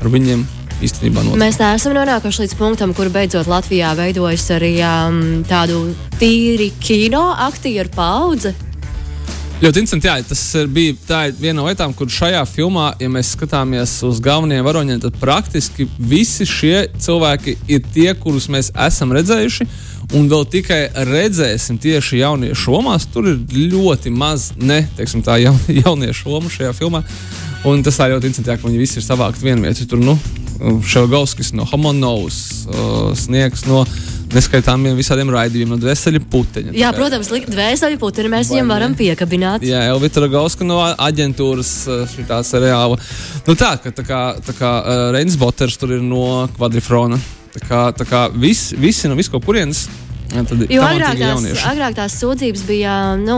ar 0.02 0.12
viņiem 0.12 0.44
īstenībā 0.84 1.24
notiek. 1.24 1.40
Mēs 1.40 1.60
neesam 1.62 1.96
nonākuši 1.98 2.44
līdz 2.44 2.58
punktam, 2.60 2.94
kur 2.98 3.12
beidzot 3.14 3.48
Latvijā 3.52 3.94
veidojas 4.00 4.50
arī 4.56 4.76
um, 4.84 5.24
tādu 5.48 5.86
tīri 6.20 6.72
kino 6.84 7.30
aktieru 7.46 7.92
paudze. 7.96 8.56
Ļoti 9.64 9.80
interesanti, 9.80 10.10
jā, 10.10 10.18
tas 10.28 10.42
bija 10.76 10.96
tā 11.08 11.20
viena 11.38 11.62
no 11.62 11.70
lietām, 11.70 11.94
kur 11.96 12.10
šajā 12.12 12.42
filmā, 12.50 12.90
ja 13.00 13.08
mēs 13.08 13.30
skatāmies 13.38 13.94
uz 14.04 14.20
galvenajiem 14.24 14.66
varoņiem, 14.68 15.00
tad 15.06 15.16
praktiski 15.22 15.86
visi 15.96 16.44
šie 16.50 16.90
cilvēki 17.00 17.54
ir 17.72 17.86
tie, 17.94 18.10
kurus 18.20 18.50
mēs 18.52 18.74
esam 18.90 19.14
redzējuši. 19.16 19.70
Un 20.14 20.28
vēl 20.30 20.44
tikai 20.46 20.82
redzēsim 21.10 21.80
tieši 21.82 22.20
jauniešu 22.20 22.76
lomās. 22.76 23.08
Tur 23.10 23.32
ir 23.32 23.40
ļoti 23.74 24.12
maz 24.14 24.52
ne, 24.62 24.84
teiksim, 24.98 25.24
tā 25.26 25.40
jaun, 25.42 25.58
jauniešu 25.84 26.30
loma 26.30 26.52
šajā 26.54 26.74
filmā. 26.78 27.02
Un 27.66 27.82
tas 27.82 27.98
tā 27.98 28.10
ļoti 28.12 28.30
interesanti, 28.30 28.62
ka 28.62 28.70
viņi 28.70 28.82
visi 28.82 29.00
ir 29.00 29.06
savākti 29.06 29.48
vienā 29.48 29.66
vietā. 29.66 29.88
Tur 29.90 30.02
nu, 30.04 30.18
Šelgauskis 30.86 31.54
no 31.58 31.66
Homonovs, 31.66 32.40
uh, 32.70 33.10
Sniegs 33.18 33.66
no 33.66 33.82
neskaitāmiem 34.34 34.96
visādiem 34.98 35.30
raidījumiem, 35.34 35.76
no 35.76 35.82
Dvēseli 35.82 36.22
puteņa. 36.32 36.74
Jā, 36.78 36.92
protams, 36.96 37.30
dvēseli 37.30 38.00
putekļi 38.02 38.32
mēs 38.34 38.52
viņam 38.54 38.74
varam 38.74 38.96
piekabināt. 38.98 39.66
Jā, 39.66 39.84
Elvita 39.92 40.24
Ragauska 40.24 40.66
no 40.66 40.80
aģentūras 40.82 41.74
šī 42.14 42.26
seriāla. 42.48 42.98
Nu 43.48 43.58
tā, 43.60 43.76
ka 43.82 43.94
tā 43.94 44.06
kā, 44.08 44.24
tā 44.46 44.58
kā 44.58 44.74
uh, 44.82 45.06
Reinis 45.16 45.38
Boters 45.42 45.78
tur 45.82 45.98
ir 45.98 46.06
no 46.06 46.46
kvadrifrona. 46.58 47.20
Tā 47.54 47.62
kā, 47.62 47.82
tā 47.94 48.06
kā 48.10 48.24
vis, 48.34 48.72
visi 48.78 49.10
no 49.10 49.18
visko 49.18 49.42
kurienes. 49.44 49.86
Jā, 50.34 50.44
tad 50.50 50.64
Jo 50.74 50.86
agrāk 50.88 51.20
tās, 51.22 51.66
agrāk 51.70 51.98
tās 51.98 52.16
sūdzības 52.22 52.64
bija 52.70 52.96
nu, 53.22 53.38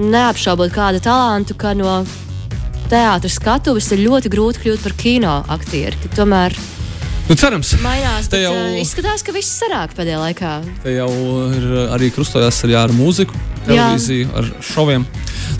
neapšaubot 0.00 0.72
kādu 0.74 1.00
talantu, 1.04 1.56
ka 1.58 1.72
no 1.78 2.00
teātras 2.90 3.38
skatuves 3.38 3.88
ir 3.94 4.04
ļoti 4.06 4.30
grūti 4.32 4.64
kļūt 4.64 4.84
par 4.84 4.94
kino 4.98 5.38
aktieri. 5.48 5.96
ka 6.04 6.12
Tomēr 6.20 6.56
Nu, 7.30 7.36
cerams, 7.38 7.76
mainās. 7.78 8.26
Bet, 8.26 8.40
jau- 8.42 8.50
jau... 8.56 8.70
Izskatās, 8.80 9.22
ka 9.22 9.30
viss 9.30 9.52
sarāk 9.60 9.92
pēdējā 9.94 10.16
laikā. 10.18 10.54
te 10.82 10.96
jau 10.96 11.06
ir 11.54 11.66
uh, 11.70 11.92
arī 11.94 12.08
krustojās 12.10 12.58
arī 12.66 12.74
ar 12.74 12.90
mūziku, 12.90 13.36
televīziju, 13.68 14.32
ar 14.34 14.48
šoviem. 14.66 15.04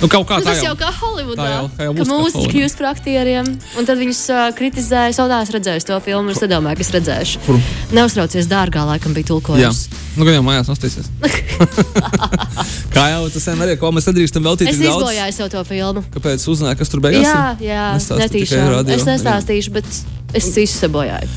Nu, 0.00 0.08
kaut 0.08 0.26
kā 0.28 0.38
Nu, 0.40 0.44
tas 0.46 0.60
jau 0.62 0.70
jau. 0.72 0.76
kā 0.80 0.90
Holivudā. 1.00 1.46
jau- 1.50 1.70
jau 1.84 1.92
kā 1.94 2.04
mūziķi 2.06 2.36
Holivudā. 2.38 2.52
kļūst 2.54 2.76
par 2.78 2.86
aktieriem, 2.94 3.46
un 3.78 3.84
tad 3.88 3.98
viņus 3.98 4.20
uh, 4.30 4.40
kritizēja. 4.56 5.10
Es 5.12 5.18
vēl 5.20 5.28
neesmu 5.32 5.56
redzējis 5.58 5.84
to 5.90 5.98
filmu, 6.04 6.30
es 6.30 6.40
nedomāju, 6.40 6.76
ka 6.80 6.86
es 6.86 6.90
redzēšu. 6.94 7.42
Kur? 7.46 7.58
Neuztraucies 7.92 8.46
dārgā, 8.48 8.86
laikam 8.86 9.12
bija 9.16 9.24
Jā, 9.26 9.28
tulkojums. 9.32 9.82
nu, 10.16 10.24
gan 10.24 10.34
jau 10.38 10.44
mājās 10.46 10.70
nostīsies. 10.72 11.10
kā 12.94 13.04
jau 13.12 13.28
tas 13.32 13.46
vienmēr 13.50 13.74
ir, 13.74 13.78
ko 13.80 13.90
mēs 13.94 14.08
nedrīkstam 14.10 14.46
veltīt 14.46 14.70
Es 14.72 14.80
izbojāju 14.80 15.32
sev 15.36 15.50
to 15.52 15.62
filmu. 15.68 16.04
Kāpēc 16.14 16.46
uzzināji, 16.52 16.78
kas 16.80 16.88
tur 16.92 17.00
beigās 17.04 17.26
Jā, 17.26 17.56
jā, 17.60 17.86
netīšām. 18.24 18.90
Es 18.96 19.04
nestāstīšu, 19.08 19.70
bet 19.80 19.86
es 20.34 20.50
visu 20.56 20.78
sabojāju. 20.86 21.28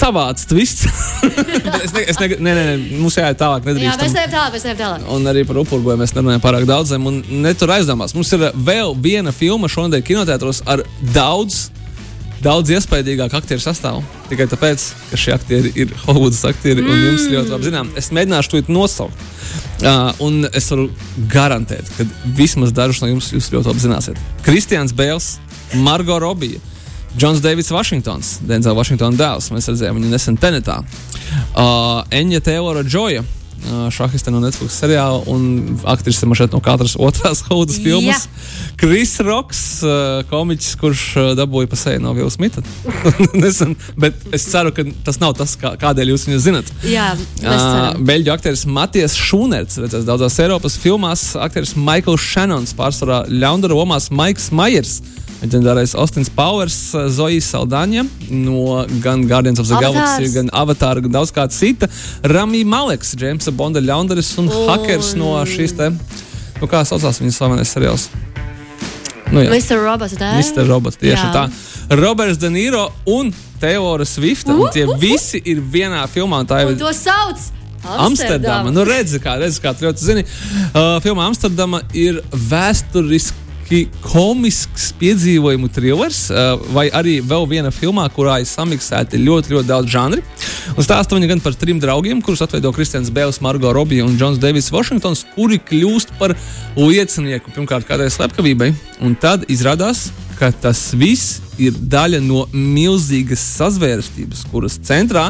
Savāds 0.00 0.46
twists. 0.48 0.86
Bet 1.20 1.82
es 1.86 1.92
ne, 1.92 2.04
es 2.08 2.20
ne, 2.20 2.28
ne, 2.38 2.54
ne, 2.54 2.62
ne, 2.70 3.00
mums 3.02 3.18
jāiet 3.18 3.40
tālāk. 3.40 3.66
Jā, 3.66 3.74
nedrīkstam. 3.74 4.06
mēs 4.06 4.16
ejam 4.16 4.32
tālāk, 4.32 4.54
mēs 4.56 4.64
ejam 4.68 4.78
tālāk. 4.78 5.10
Un 5.16 5.32
arī 5.32 5.44
par 5.48 5.60
upurgoju 5.60 6.00
mēs 6.00 6.14
nerunājam 6.16 6.44
pārāk 6.44 6.68
daudz. 6.68 6.94
Un 6.96 7.20
netur 7.44 7.74
aizdomās. 7.76 8.16
Mums 8.16 8.32
ir 8.36 8.46
vēl 8.70 8.96
viena 9.02 9.34
filma 9.36 9.68
šonadēļ 9.72 10.06
kinotētros 10.08 10.62
ar 10.70 10.84
daudz, 11.14 11.66
daudz 12.40 12.72
iespaidīgāku 12.78 13.36
aktieru 13.36 13.64
sastāvu. 13.64 14.00
Tikai 14.30 14.48
tāpēc, 14.48 14.86
ka 15.10 15.20
šie 15.20 15.36
aktieri 15.36 15.74
ir 15.84 15.92
Hollywoodas 16.06 16.46
aktieri 16.48 16.86
un 16.86 17.04
jums 17.10 17.28
ļoti 17.28 17.54
labi 17.56 17.68
zinām. 17.68 17.92
Es 18.00 18.08
mēģināšu 18.16 18.54
to 18.56 18.64
nosaukt. 18.72 19.28
Uh, 19.80 20.10
un 20.24 20.44
es 20.52 20.68
varu 20.72 20.88
garantēt, 21.32 21.88
ka 21.96 22.04
vismaz 22.36 22.72
dažus 22.76 23.00
no 23.04 23.08
jums 23.10 23.30
jūs 23.32 23.52
ļoti 23.52 23.72
labi 23.72 23.84
zināsiet. 23.84 24.20
Kristians 24.46 24.92
Bēls, 24.96 25.34
Margo 25.84 26.18
Robija. 26.20 26.60
Džons 27.18 27.42
Deivids 27.42 27.70
Vašingtons, 27.74 28.38
Denzela 28.46 28.76
Vašingtona 28.78 29.18
dēls. 29.18 29.50
Mēs 29.54 29.68
redzējām 29.72 29.98
viņu 29.98 30.12
nesen 30.12 30.38
tenetā. 30.40 30.80
Uh, 31.54 32.02
Enja 32.14 32.40
Taylora 32.44 32.84
Džoja, 32.86 33.24
šahiste 33.92 34.32
no 34.32 34.40
Netflix 34.40 34.78
seriāla 34.80 35.20
un 35.28 35.76
aktrise 35.88 36.26
man 36.26 36.38
šeit 36.38 36.54
no 36.54 36.60
katras 36.64 36.96
otrās 36.98 37.42
haudas 37.48 37.80
filmas. 37.82 38.26
Kris 38.80 39.18
Roks, 39.24 39.60
komiķis, 40.30 40.76
kurš 40.80 41.04
dabūja 41.38 41.70
pa 41.70 41.78
seju 41.78 42.00
no 42.04 42.14
Vila 42.16 42.30
Smita. 42.32 42.62
Nesen, 43.42 43.76
bet 44.00 44.16
es 44.34 44.46
ceru, 44.48 44.72
ka 44.74 44.86
tas 45.04 45.20
nav 45.20 45.36
tas, 45.38 45.56
kā, 45.60 45.74
kādēļ 45.80 46.14
jūs 46.14 46.26
viņu 46.28 46.40
zinat. 46.46 46.72
Jā, 46.88 47.12
uh, 47.44 48.00
Beļģu 48.00 48.34
aktieris 48.34 48.66
Matijas 48.70 49.16
Šunerts, 49.18 49.80
redzēs 49.82 50.08
daudzās 50.08 50.38
Eiropas 50.42 50.78
filmās, 50.80 51.30
aktieris 51.38 51.76
Maikls 51.76 52.24
Šanons, 52.32 52.74
pārsvarā 52.78 53.24
ļaundara 53.28 53.76
lomās 53.76 54.10
Maiks 54.14 54.50
Majers 54.56 55.00
leģendārais 55.40 55.94
Austins 55.98 56.30
Powers, 56.32 56.78
eh, 56.94 57.08
Zoja 57.12 57.40
Saldaņa 57.40 58.06
no 58.30 58.84
gan 59.02 59.26
Guardians 59.28 59.60
of 59.60 59.68
the 59.68 59.76
Avatars. 59.76 59.94
Galaxy, 59.94 60.34
gan 60.34 60.50
Avatar, 60.52 61.00
gan 61.00 61.12
daudz 61.18 61.32
kā 61.32 61.48
cita. 61.50 61.88
Rami 62.22 62.64
Maleks, 62.64 63.14
Jamesa 63.16 63.52
Bonda 63.52 63.80
ļaundaris 63.80 64.32
un 64.38 64.50
un 64.50 64.68
hackers 64.68 65.14
no 65.14 65.36
šīs 65.44 65.76
te, 65.76 65.90
nu 66.60 66.68
kā 66.70 66.84
saucās 66.84 67.20
viņas 67.22 67.40
slavenais 67.40 67.72
seriāls. 67.72 68.08
Nu, 69.30 69.44
jā. 69.44 69.50
Mr. 69.50 69.78
Robot, 69.78 70.16
ne? 70.18 70.32
Mr. 70.40 70.66
Robot, 70.66 70.96
tieši 70.98 71.22
jā. 71.22 71.32
tā. 71.34 71.46
Roberts 72.00 72.38
De 72.38 72.50
Niro 72.50 72.88
un 73.06 73.32
Teora 73.60 74.04
Swifta. 74.04 74.54
Uh, 74.54 74.70
tie 74.74 74.84
uh, 74.86 74.94
uh. 74.94 74.98
visi 74.98 75.40
ir 75.44 75.60
vienā 75.62 76.02
filmā. 76.10 76.42
Tā 76.48 76.64
ir. 76.64 76.76
To 76.80 76.92
sauc! 76.94 77.50
Amsterdama. 77.80 78.06
Amsterdama. 78.06 78.72
Nu, 78.74 78.82
redzi, 78.84 79.20
kā, 79.22 79.38
redzi, 79.40 79.60
kā 79.62 79.72
tu 79.72 79.86
ļoti 79.86 80.04
zini. 80.04 80.24
Uh, 80.74 80.98
filmā 81.04 81.30
Amsterdama 81.30 81.80
ir 81.96 82.20
vēsturiski 82.50 83.49
burtiski 83.70 83.88
komisks 84.02 84.90
piedzīvojumu 84.98 85.68
trilers, 85.70 86.30
vai 86.74 86.90
arī 86.90 87.20
vēl 87.22 87.46
viena 87.46 87.70
filmā, 87.70 88.08
kurā 88.10 88.40
ir 88.40 88.46
samiksēti 88.46 89.20
ļoti, 89.22 89.54
ļoti 89.54 89.68
daudz 89.68 89.90
žanri. 89.90 90.22
Un 90.76 90.82
stāsta 90.82 91.14
viņa 91.14 91.28
gan 91.30 91.40
par 91.40 91.54
trim 91.54 91.78
draugiem, 91.78 92.20
kurus 92.20 92.42
atveido 92.42 92.72
Kristians 92.72 93.10
Bēls, 93.10 93.40
Margo 93.40 93.72
Robija 93.72 94.04
un 94.04 94.16
Džons 94.18 94.40
Deivs 94.42 94.72
Vašingtons, 94.72 95.24
kuri 95.36 95.60
kļūst 95.60 96.16
par 96.18 96.34
liecinieku 96.76 97.54
pirmkārt 97.54 97.86
kādai 97.86 98.10
slepkavībai, 98.10 98.72
un 99.02 99.14
tad 99.14 99.46
izrādās, 99.48 100.10
ka 100.38 100.50
tas 100.50 100.90
viss 100.94 101.38
ir 101.60 101.76
daļa 101.92 102.20
no 102.24 102.44
milzīgas 102.54 103.42
sazvērstības, 103.58 104.44
kuras 104.50 104.78
centrā 104.86 105.28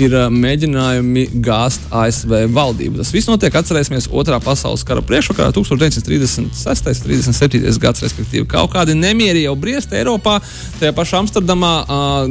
ir 0.00 0.14
mēģinājumi 0.32 1.26
gāzt 1.44 1.84
ASV 1.94 2.46
valdību. 2.54 3.00
Tas 3.00 3.12
viss 3.14 3.28
notiek, 3.30 3.54
atcerēsimies, 3.56 4.08
Otrā 4.10 4.40
pasaules 4.42 4.82
kara 4.86 5.02
priekšvakarā, 5.06 5.52
1936. 5.54 6.40
un 6.40 7.30
37. 7.30 7.80
gads, 7.82 8.02
respektīvi. 8.04 8.46
Kaut 8.50 8.72
kādi 8.74 8.96
nemieri 8.98 9.44
jau 9.44 9.54
briest 9.60 9.92
Eiropā, 9.96 10.38
tajā 10.80 10.94
pašā 10.96 11.20
Amsterdamā. 11.24 11.72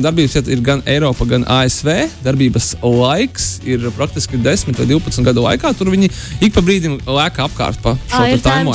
Darbības 0.01 0.38
vieta 0.39 0.53
ir 0.53 0.63
gan 0.65 0.84
Eiropa, 0.89 1.27
gan 1.29 1.46
ASV. 1.60 1.91
Darbības 2.25 2.72
laiks 2.84 3.50
ir 3.67 3.89
praktiski 3.98 4.39
10 4.41 4.74
vai 4.79 4.88
12 4.89 5.27
gadu 5.27 5.46
laikā. 5.46 5.74
Tur 5.77 5.91
viņi 5.93 6.10
ik 6.46 6.55
pa 6.55 6.63
brīdim 6.65 7.00
lēka 7.05 7.46
apkārt 7.48 7.81
pa 7.84 7.96
šo 8.10 8.25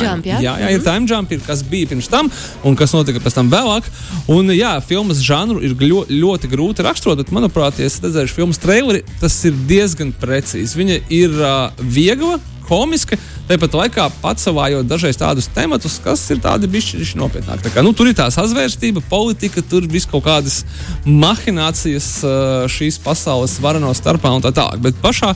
jump. 0.00 0.28
Ja? 0.28 0.40
Jā, 0.40 0.54
jā, 0.62 0.71
ir 0.71 0.80
mhm. 0.80 0.87
time 0.87 1.11
jump, 1.11 1.35
ir 1.35 1.42
kas 1.44 1.64
bija 1.66 1.90
pirms 1.90 2.11
tam 2.12 2.30
un 2.64 2.78
kas 2.78 2.94
notika 2.97 3.23
pēc 3.23 3.38
tam 3.40 3.50
vēlāk. 3.52 3.88
Un, 4.33 4.53
jā, 4.56 4.73
filmas 4.84 5.20
žanru 5.25 5.61
ir 5.64 5.76
ļoti, 5.78 6.18
ļoti 6.23 6.50
grūti 6.52 6.87
raksturot, 6.87 7.20
bet, 7.20 7.34
manuprāt, 7.34 7.78
ja 7.78 7.88
esat 7.90 8.08
redzējuši 8.08 8.37
filmas 8.38 8.61
traileri, 8.62 9.04
tas 9.20 9.37
ir 9.49 9.56
diezgan 9.68 10.14
precīzi. 10.20 10.78
Viņa 10.80 10.99
ir 11.14 11.38
uh, 11.38 11.84
viegla, 11.94 12.38
komiska, 12.64 13.18
tāpat 13.49 13.76
laikā 13.76 14.06
patsavājot 14.23 14.88
dažreiz 14.88 15.18
tādus 15.20 15.49
tematus, 15.52 15.99
kas 16.02 16.23
ir 16.32 16.40
tādi 16.44 16.70
bišķiņši 16.73 17.20
nopietnāki. 17.20 17.66
Tā 17.66 17.73
kā, 17.75 17.84
nu, 17.84 17.92
tur 17.96 18.08
ir 18.11 18.16
tā 18.18 18.30
sazvērstība, 18.32 19.04
politika, 19.11 19.62
tur 19.68 19.87
viss 19.90 20.08
kaut 20.11 20.25
kādas 20.26 20.62
mahinācijas 21.04 22.11
šīs 22.73 23.00
pasaules 23.04 23.58
varano 23.64 23.92
starpā 23.96 24.32
un 24.34 24.44
tā 24.44 24.54
tālāk. 24.56 24.80
Bet 24.84 25.00
pašā, 25.04 25.34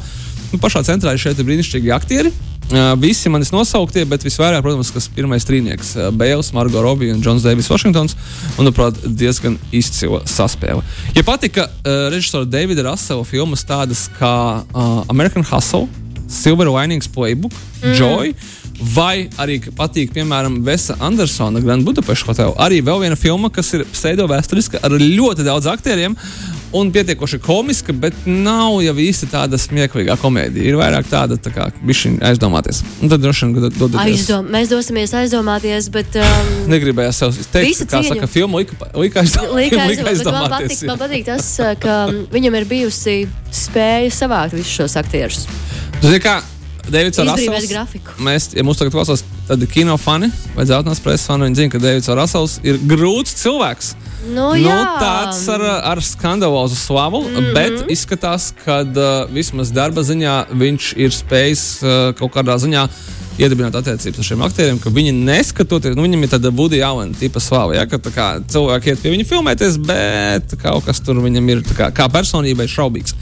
nu, 0.53 0.61
pašā 0.63 0.87
centrā 0.89 1.15
ir 1.15 1.27
šeit 1.27 1.45
brīnišķīgi 1.45 1.95
aktieri. 1.97 2.33
Visi 3.01 3.31
manis 3.33 3.49
nosauktie, 3.49 4.03
bet 4.05 4.25
visvairāk, 4.27 4.61
protams, 4.65 4.91
kas 4.93 5.07
pirmais 5.17 5.47
trīnieks 5.49 5.95
Bēls, 6.21 6.51
Margo 6.53 6.83
Robija 6.85 7.15
un 7.17 7.23
Džons 7.25 7.47
Deivis 7.47 7.71
Vašingtons. 7.73 8.17
Manuprāt, 8.59 8.99
diezgan 9.09 9.57
izcila 9.73 10.21
saspēle. 10.29 10.85
Ja 11.17 11.25
patika 11.25 11.65
uh, 11.71 12.09
režisora 12.13 12.45
Davida 12.45 12.85
Rasela 12.85 13.25
filmas 13.25 13.65
tādas 13.65 14.07
kā 14.19 14.35
uh, 14.61 15.01
American 15.09 15.47
Hustle, 15.49 15.89
Silver 16.29 16.69
Linings 16.69 17.09
Playbook, 17.09 17.57
mm. 17.81 17.97
Joy. 17.97 18.35
Vai 18.95 19.27
arī 19.43 19.57
patīk, 19.75 20.13
piemēram, 20.15 20.61
Vesa 20.63 20.95
Andersona 21.03 21.59
Grand 21.65 21.83
Budapest 21.83 22.29
Hotel. 22.29 22.53
Arī 22.63 22.79
vēl 22.87 23.01
viena 23.03 23.17
filma, 23.19 23.51
kas 23.51 23.73
ir 23.75 23.83
pseido-vēsturiska 23.91 24.85
ar 24.87 24.95
ļoti 25.03 25.47
daudz 25.49 25.67
aktieriem 25.73 26.15
un 26.73 26.91
pietiekoši 26.93 27.39
komiska, 27.39 27.93
bet 27.93 28.17
nav 28.27 28.81
jau 28.85 28.95
īsti 29.01 29.29
tāda 29.33 29.59
smieklīga 29.61 30.19
komēdija. 30.21 30.67
Ir 30.69 30.79
vairāk 30.81 31.09
tāda, 31.11 31.39
tā 31.41 31.53
kā 31.55 31.69
bišķiņa 31.81 32.21
aizdomāties. 32.31 32.83
Un 33.03 33.13
tad 33.13 33.25
droši 33.25 33.49
vien 33.49 33.71
dodaties. 33.79 34.03
Aizdom, 34.03 34.51
mēs 34.53 34.73
dosimies 34.73 35.15
aizdomāties, 35.17 35.89
bet. 35.95 36.19
Um, 36.21 36.53
Negribējās 36.73 37.23
sev 37.23 37.39
teikt, 37.55 37.85
kā 37.87 38.03
cieņa. 38.03 38.13
saka, 38.13 38.29
filmu 38.31 38.61
lika 38.65 39.25
aizdomāties. 39.25 40.27
Man 40.29 40.53
patīk, 40.53 40.85
man 40.91 41.01
patīk 41.01 41.27
tas, 41.31 41.51
ka 41.83 41.99
viņam 42.35 42.61
ir 42.61 42.69
bijusi 42.69 43.19
spēja 43.55 44.13
savākt 44.23 44.57
visus 44.59 44.77
šos 44.83 44.99
aktierus. 45.01 45.47
Ir 46.05 46.21
kā 46.23 46.39
Deivids 46.89 47.21
Rasels. 47.21 47.97
Mēs, 48.25 48.51
ja 48.57 48.65
mūs 48.65 48.81
tagad 48.81 48.95
klausās, 48.95 49.25
tad 49.49 49.65
kino 49.73 49.97
fani 50.01 50.31
vai 50.57 50.65
dzeltenās 50.69 51.03
preses 51.05 51.29
fani, 51.29 51.49
viņi 51.49 51.61
zina, 51.63 51.73
ka 51.75 51.81
Deivids 51.83 52.09
Rasels 52.17 52.59
ir 52.65 52.81
grūts 52.89 53.37
cilvēks. 53.43 53.93
Nu, 54.29 54.51
nu, 54.61 54.73
tāds 55.01 55.41
ar, 55.53 55.63
ar 55.93 56.03
skandalozu 56.05 56.77
slavu, 56.77 57.23
mm 57.23 57.37
-hmm. 57.37 57.55
bet 57.55 57.91
izskatās, 57.93 58.53
ka 58.65 58.81
uh, 58.83 59.31
vismaz 59.33 59.73
darba 59.73 60.05
ziņā 60.05 60.35
viņš 60.53 60.93
ir 60.97 61.15
spējis 61.15 61.63
uh, 61.83 62.15
kaut 62.19 62.35
kādā 62.35 62.59
ziņā 62.59 62.89
iedibināt 63.39 63.77
attiecības 63.79 64.19
ar 64.19 64.27
šiem 64.27 64.43
aktieriem, 64.43 64.81
ka 64.83 64.91
viņi 64.91 65.13
neskatoties, 65.15 65.95
nu, 65.97 66.03
viņam 66.03 66.23
ir 66.23 66.33
tāda 66.33 66.51
Budija 66.51 66.91
Alena 66.91 67.15
tipa 67.19 67.41
slava, 67.41 67.77
ja, 67.77 67.87
ka 67.87 67.99
kā, 68.03 68.27
cilvēki 68.51 68.93
iet 68.93 69.03
pie 69.03 69.15
viņa 69.15 69.29
filmēties, 69.29 69.79
bet 69.79 70.59
kaut 70.63 70.85
kas 70.85 71.01
tur 71.01 71.23
viņam 71.23 71.49
ir 71.55 71.63
kā, 71.71 71.93
kā 71.95 72.11
personībai 72.13 72.67
šaubīgs. 72.67 73.15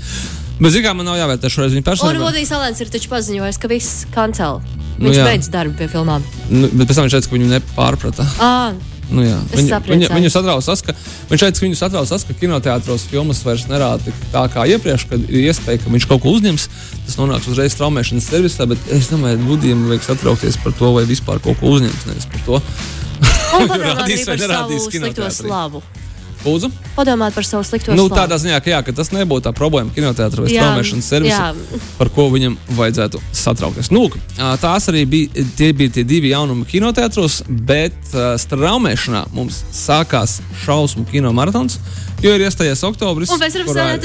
Bet, 0.57 0.73
zinām, 0.73 0.97
man 0.97 1.11
nav 1.11 1.19
jāvērtē 1.21 1.51
šoreiz 1.53 1.75
viņa 1.77 1.85
personība. 1.85 2.17
Un 2.17 2.25
Vodijs 2.31 2.53
Alens 2.57 2.81
ir 2.81 2.89
taču 2.89 3.13
paziņojis, 3.13 3.59
ka 3.61 3.69
viss 3.69 4.07
kancel. 4.15 4.63
Nu 4.97 5.11
viņš 5.11 5.19
nu, 5.21 5.25
beidz 5.29 5.49
darbu 5.53 5.77
pie 5.77 5.89
filmām. 5.93 6.25
Nu, 6.49 6.71
bet 6.73 6.89
pēc 6.89 6.97
tam 6.97 7.05
viņš 7.05 7.17
teica, 7.19 7.29
ka 7.29 7.37
viņu 7.37 7.49
nepārprata. 7.51 8.29
À. 8.41 8.96
Nu, 9.07 9.23
jā. 9.23 9.37
viņu, 9.53 9.79
viņu, 9.87 10.09
viņu 10.11 10.31
satrauc 10.35 10.67
tas, 10.67 10.81
ka 10.83 10.95
viņš 11.31 11.43
teica, 11.45 11.59
ka 11.61 11.65
viņu 11.67 11.79
satrauc 11.79 12.11
tas, 12.11 12.25
ka 12.27 12.35
kinoteātros 12.41 13.05
filmas 13.11 13.43
vairs 13.47 13.67
nerāda 13.71 14.15
tā 14.33 14.43
kā 14.51 14.65
iepriekš, 14.75 15.07
kad 15.13 15.29
ir 15.31 15.47
iespēja, 15.47 15.83
ka 15.85 15.93
viņš 15.95 16.09
kaut 16.11 16.25
ko 16.25 16.35
uzņems. 16.35 16.67
Tas 17.07 17.19
nonāks 17.21 17.47
uzreiz 17.53 17.77
traumēšanas 17.79 18.27
servisā, 18.33 18.67
bet 18.71 18.91
es 18.97 19.11
domāju, 19.13 19.39
ka 19.39 19.51
Budijam 19.53 19.85
vajag 19.91 20.09
satraukties 20.09 20.59
par 20.65 20.75
to, 20.81 20.91
vai 20.97 21.05
vispār 21.07 21.43
kaut 21.45 21.61
ko 21.63 21.77
uzņems. 21.77 22.09
Nevis 22.11 22.27
par 22.33 22.43
to. 22.49 22.61
Un 23.61 23.77
rādīs 23.87 24.27
vai 24.27 24.41
nerādīs 24.43 24.91
kinoteātrī. 24.91 26.06
Lūdzu? 26.47 26.71
Padomāt 26.97 27.35
par 27.37 27.47
savu 27.47 27.67
slikto 27.67 27.95
nu, 27.95 28.07
slavu. 28.07 28.17
Tādā 28.17 28.39
ziņā, 28.41 28.61
ka, 28.63 28.71
jā, 28.73 28.81
ka 28.87 28.95
tas 28.97 29.11
nebūtu 29.15 29.47
tā 29.49 29.53
problēma 29.57 29.93
kinoteātris 29.95 30.45
vai 30.45 30.53
straumēšanas 30.53 31.11
servisa, 31.13 31.83
par 31.99 32.11
ko 32.15 32.29
viņam 32.33 32.57
vajadzētu 32.79 33.21
satraukties. 33.37 33.91
Nu, 33.95 34.07
tās 34.63 34.89
arī 34.93 35.05
bija 35.11 35.47
tie, 35.59 35.73
bija 35.77 35.99
tie 35.99 36.07
divi 36.09 36.33
jaunumi 36.33 36.67
kinoteātros, 36.71 37.43
bet 37.69 37.97
uh, 38.15 38.35
straumēšanā 38.41 39.27
mums 39.37 39.65
sākās 39.75 40.41
šausmu 40.65 41.07
kino 41.11 41.35
maratons. 41.37 41.81
Jo 42.25 42.33
ir 42.33 42.47
iestājies 42.47 42.81
oktobris, 42.87 43.29
kurā 43.29 43.91
ir, 43.93 44.05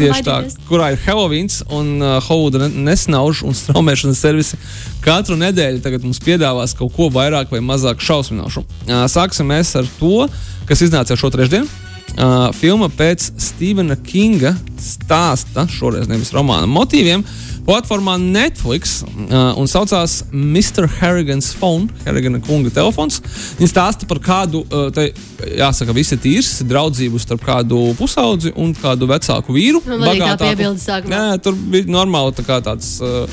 tieši 0.00 0.24
tā, 0.26 0.38
kurā 0.66 0.88
ir 0.92 1.02
Helovīns 1.04 1.60
un 1.70 1.92
uh, 2.02 2.16
Hauda 2.26 2.66
nesnauž 2.66 3.44
un 3.46 3.54
straumēšanas 3.54 4.18
servisi. 4.18 4.58
Katru 5.04 5.38
nedēļu 5.38 5.78
tagad 5.84 6.02
mums 6.02 6.18
piedāvās 6.22 6.74
kaut 6.78 6.90
ko 6.96 7.06
vairāk 7.14 7.54
vai 7.54 7.62
mazāk 7.62 8.02
šausminošu. 8.02 8.64
Uh, 8.88 9.04
sāksim 9.10 9.46
mēs 9.54 9.76
ar 9.78 9.86
to, 10.00 10.26
kas 10.66 10.82
iznāca 10.82 11.14
šo 11.18 11.30
trešdienu. 11.34 11.70
Uh, 12.12 12.50
filma 12.52 12.90
pēc 12.92 13.30
Stevena 13.40 13.96
Kinga 13.96 14.52
stāsta, 14.76 15.64
šoreiz 15.72 16.10
nevis 16.10 16.32
romāna 16.34 16.68
motīviem, 16.68 17.22
platformā 17.64 18.18
Netflix 18.20 18.98
uh, 19.06 19.54
un 19.56 19.70
saucās 19.70 20.18
Mr. 20.28 20.88
Harrigan's 20.98 21.52
Phone, 21.56 21.88
Harrigana 22.04 22.42
kunga 22.44 22.72
telefons. 22.74 23.22
Viņa 23.56 23.70
stāsta 23.70 24.08
par 24.10 24.20
kādu, 24.24 24.60
uh, 24.66 24.90
te, 24.94 25.08
jāsaka, 25.56 25.94
visi 25.96 26.18
tīrs, 26.20 26.58
draudzību 26.68 27.22
starp 27.22 27.46
kādu 27.46 27.80
pusaudzi 27.96 28.52
un 28.60 28.74
kādu 28.76 29.08
vecāku 29.10 29.56
vīru. 29.56 29.80
Nu, 29.88 30.02
bagātāku. 30.02 31.08
Nē, 31.08 31.24
tur 31.44 31.56
bija 31.56 31.88
normāli 31.96 32.36
tā 32.36 32.44
kā 32.44 32.60
tāds 32.66 32.98
uh, 33.00 33.24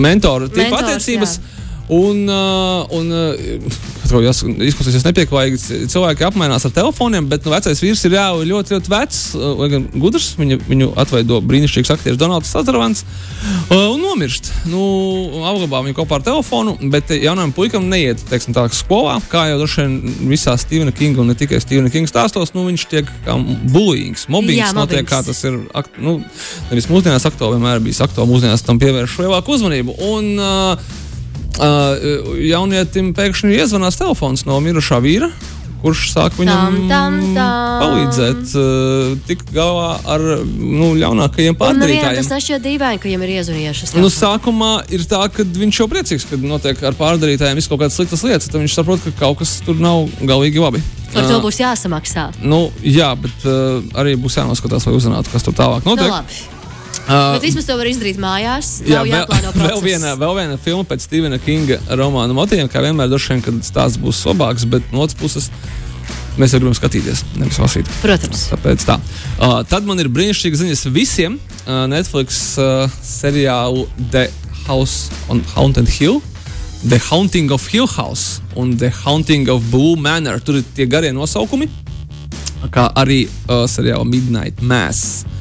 mentora 0.00 0.48
tipa 0.48 0.80
attiecības. 0.80 1.36
Jā. 1.36 1.52
Un, 1.96 2.24
uh, 2.26 2.96
un 2.96 3.12
uh, 3.14 3.92
izklausīsies 4.10 5.04
nepieklājīgi. 5.06 5.60
Cilvēki 5.92 6.26
apmainās 6.26 6.66
ar 6.68 6.72
telefoniem, 6.76 7.28
bet 7.30 7.46
nu, 7.46 7.52
vecais 7.54 7.80
vīrs 7.82 8.04
ir 8.08 8.16
jau 8.16 8.42
ļoti, 8.46 8.76
ļoti 8.76 8.92
vecs, 8.92 9.20
uh, 9.38 9.64
gan 9.72 9.86
gudrs. 9.94 10.32
Viņu, 10.40 10.58
viņu 10.68 10.90
atveido 11.00 11.40
brīnišķīgs 11.46 11.92
aktieris 11.94 12.20
Donalds 12.20 12.50
Sazarvans 12.52 13.04
uh, 13.04 13.92
un 13.92 14.02
nomirst. 14.02 14.52
Nu, 14.70 14.82
apglabā 15.46 15.82
viņu 15.86 15.98
kopā 15.98 16.20
ar 16.20 16.26
telefonu, 16.26 16.76
bet 16.92 17.12
jaunam 17.16 17.54
puikam 17.56 17.88
neiet, 17.90 18.22
teiksim, 18.30 18.56
tā 18.56 18.66
skolā, 18.74 19.18
kā 19.32 19.46
jau 19.50 19.60
droši 19.62 19.84
vien 19.84 20.18
visā 20.32 20.56
Stevena 20.60 20.94
Kinga 20.94 21.22
un 21.22 21.32
ne 21.32 21.38
tikai 21.38 21.60
Stevena 21.62 21.92
Kinga 21.92 22.10
stāstos, 22.10 22.54
nu, 22.56 22.66
viņš 22.70 22.86
tiek 22.92 23.10
bullyings, 23.72 24.26
mobbings 24.32 24.62
Jā, 24.64 24.74
notiek, 24.76 25.04
mobbings. 25.04 25.12
kā 25.12 25.22
tas 25.26 25.42
ir, 25.48 25.58
nu, 26.02 26.18
nevis 26.70 26.90
mūsdienās 26.92 27.26
aktuāli, 27.28 27.58
vienmēr 27.58 27.82
bijis 27.84 28.02
aktuāli, 28.04 28.32
mūsdienās 28.34 28.64
tam 28.66 28.80
pievērš 28.82 29.18
lielāku 29.24 29.56
uzmanību. 29.56 29.98
Un, 30.12 30.32
uh, 30.40 30.94
Uh, 31.56 32.36
jaunietim 32.44 33.14
pēkšņi 33.16 33.54
iezvanās 33.56 33.96
telefons 33.96 34.42
no 34.44 34.58
mirušā 34.60 34.98
vīra, 35.00 35.30
kurš 35.80 36.06
sāk 36.12 36.34
viņam 36.36 36.56
Tam, 36.56 36.76
tam, 36.90 37.16
tam. 37.36 37.80
palīdzēt 37.82 38.52
uh, 38.58 39.14
tikt 39.28 39.52
galā 39.54 39.94
ar 40.08 40.24
nu, 40.44 40.90
ļaunākajiem 40.98 41.54
Un 41.56 41.78
nevienam 41.80 42.16
tas 42.16 42.26
pārdarītājiem. 42.26 42.28
nešķiet 42.32 42.64
dīvaini, 42.66 43.00
ka 43.00 43.08
viņam 43.08 43.24
ir 43.26 43.32
iezvanījuši 43.38 43.80
šis 43.86 43.94
Nu, 44.00 44.10
sākumā 44.12 44.72
ir 44.92 45.04
tā, 45.08 45.22
ka 45.32 45.46
viņš 45.46 45.80
jau 45.80 45.88
priecīgs, 45.92 46.26
kad 46.32 46.44
notiek 46.44 46.82
ar 46.90 46.96
pārdarītājiem 46.98 47.60
viss 47.60 47.70
kaut 47.72 47.80
kādas 47.84 47.96
sliktas 48.00 48.24
lietas. 48.26 48.50
Tad 48.52 48.60
viņš 48.60 48.76
saprot, 48.80 49.04
ka 49.06 49.14
kaut 49.20 49.38
kas 49.44 49.56
tur 49.64 49.78
nav 49.80 50.08
galīgi 50.28 50.60
labi. 50.60 50.82
Par 51.14 51.24
to 51.30 51.38
Uh, 51.38 51.44
būs 51.44 51.60
jāsamaksā. 51.62 52.26
Nu, 52.44 52.66
jā, 52.84 53.12
bet 53.16 53.46
uh, 53.48 53.80
arī 53.96 54.16
būs 54.20 54.36
jānoskatās, 54.40 54.84
lai 54.88 54.96
uzzinātu, 54.98 55.30
kas 55.32 55.44
tur 55.46 55.54
tālāk 55.56 55.86
Nu, 55.86 55.94
notiek. 55.94 56.10
labi. 56.12 56.42
Uh, 57.06 57.36
Bet 57.36 57.44
vismaz 57.44 57.66
to 57.68 57.76
var 57.78 57.86
izdarīt 57.86 58.18
mājās. 58.18 58.80
Jā, 58.86 59.04
vēl, 59.06 59.28
vēl, 59.60 59.80
viena, 59.84 60.14
vēl 60.18 60.32
viena 60.40 60.58
filma 60.58 60.86
pēc 60.88 61.04
Stevena 61.06 61.38
Kinga 61.42 61.78
romāna 61.98 62.34
motīviem, 62.34 62.70
kā 62.72 62.82
vienmēr, 62.82 63.10
droši 63.12 63.34
vien, 63.34 63.42
kad 63.44 63.60
stāsts 63.66 64.00
būs 64.02 64.24
labāks, 64.26 64.66
bet 64.70 64.86
no 64.94 65.04
otras 65.04 65.18
puses 65.18 65.50
mēs 66.36 66.52
jau 66.52 66.60
gribam 66.60 66.74
skatīties, 66.76 67.22
nevis 67.38 67.60
lasīt. 67.62 67.90
Protams. 68.02 68.48
Tāpēc 68.52 68.86
tā. 68.88 68.98
Uh, 69.36 69.60
tad 69.70 69.86
man 69.88 70.02
ir 70.02 70.10
brīnišķīgas 70.12 70.64
ziņas 70.64 70.84
visiem 70.94 71.38
uh, 71.38 71.84
Netflix 71.90 72.40
uh, 72.60 72.88
seriālu 73.06 73.86
The 74.10 74.26
House 74.66 75.14
on 75.30 75.44
Haunted 75.54 75.88
Hill. 75.98 76.18
The 76.86 76.98
Haunting 77.08 77.54
of 77.54 77.64
Hill 77.72 77.86
House 77.96 78.42
un 78.58 78.74
The 78.78 78.90
Haunting 79.04 79.48
of 79.52 79.64
Blue 79.70 79.94
Manor. 80.00 80.42
Tur 80.44 80.60
ir 80.60 80.66
tie 80.76 80.90
garie 80.90 81.14
nosaukumi, 81.14 81.70
kā 82.74 82.90
arī 82.98 83.24
uh, 83.46 83.64
seriāla 83.70 84.04
Midnight 84.06 84.60
Mass 84.62 85.22
uh, 85.24 85.35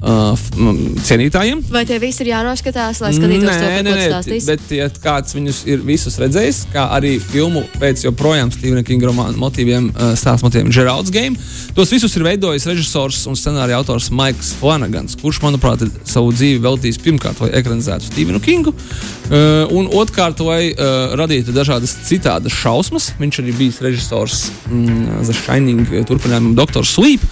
m, 0.00 0.78
cienītājiem. 1.04 1.62
Vai 1.72 1.82
tie 1.88 1.98
visi 2.00 2.22
ir 2.24 2.32
jānoskatās, 2.32 3.02
lai 3.04 3.12
skatītos 3.16 3.50
to, 3.50 3.66
par 3.66 3.84
ko 3.84 3.90
tu 3.90 4.06
stāstīsi? 4.06 4.48
bet 4.48 4.72
ja 4.74 4.88
kāds 5.02 5.36
viņus 5.36 5.60
ir 5.68 5.84
visus 5.84 6.16
redzējis, 6.20 6.62
kā 6.72 6.86
arī 6.96 7.14
filmu 7.22 7.62
pēc 7.80 8.06
joprojām 8.06 8.52
Stevena 8.54 8.84
Kinga 8.86 9.10
romāna 9.10 9.36
motīviem, 9.40 9.90
uh, 9.92 10.12
stāsta 10.18 10.46
motīviem 10.46 10.72
Geralds 10.74 11.12
Game, 11.14 11.36
tos 11.76 11.92
visus 11.92 12.16
ir 12.16 12.24
veidojis 12.26 12.68
režisors 12.70 13.22
un 13.30 13.38
scenārija 13.38 13.80
autors 13.80 14.10
Maiks 14.14 14.54
Flanagans, 14.60 15.18
kurš, 15.20 15.42
manuprāt, 15.44 15.84
ir 15.84 15.92
savu 16.08 16.32
dzīvi 16.34 16.62
veltījis 16.64 17.00
pirmkārt, 17.04 17.44
lai 17.44 17.52
ekranizētu 17.60 18.08
Stevenu 18.08 18.40
Kingu, 18.44 18.72
uh, 18.72 19.68
un 19.76 19.90
otrkārt, 20.00 20.40
lai 20.46 20.72
uh, 20.72 21.16
radītu 21.20 21.54
dažādas 21.56 21.96
citādas 22.08 22.56
šausmas. 22.56 23.12
Viņš 23.20 23.42
arī 23.42 23.56
bijis 23.58 23.82
režisors 23.84 24.46
mm, 24.70 25.26
The 25.26 25.36
Shining 25.36 25.84
uh, 25.88 26.04
turpinājumam 26.08 26.56
Doctor 26.58 26.86
Sleep. 26.88 27.24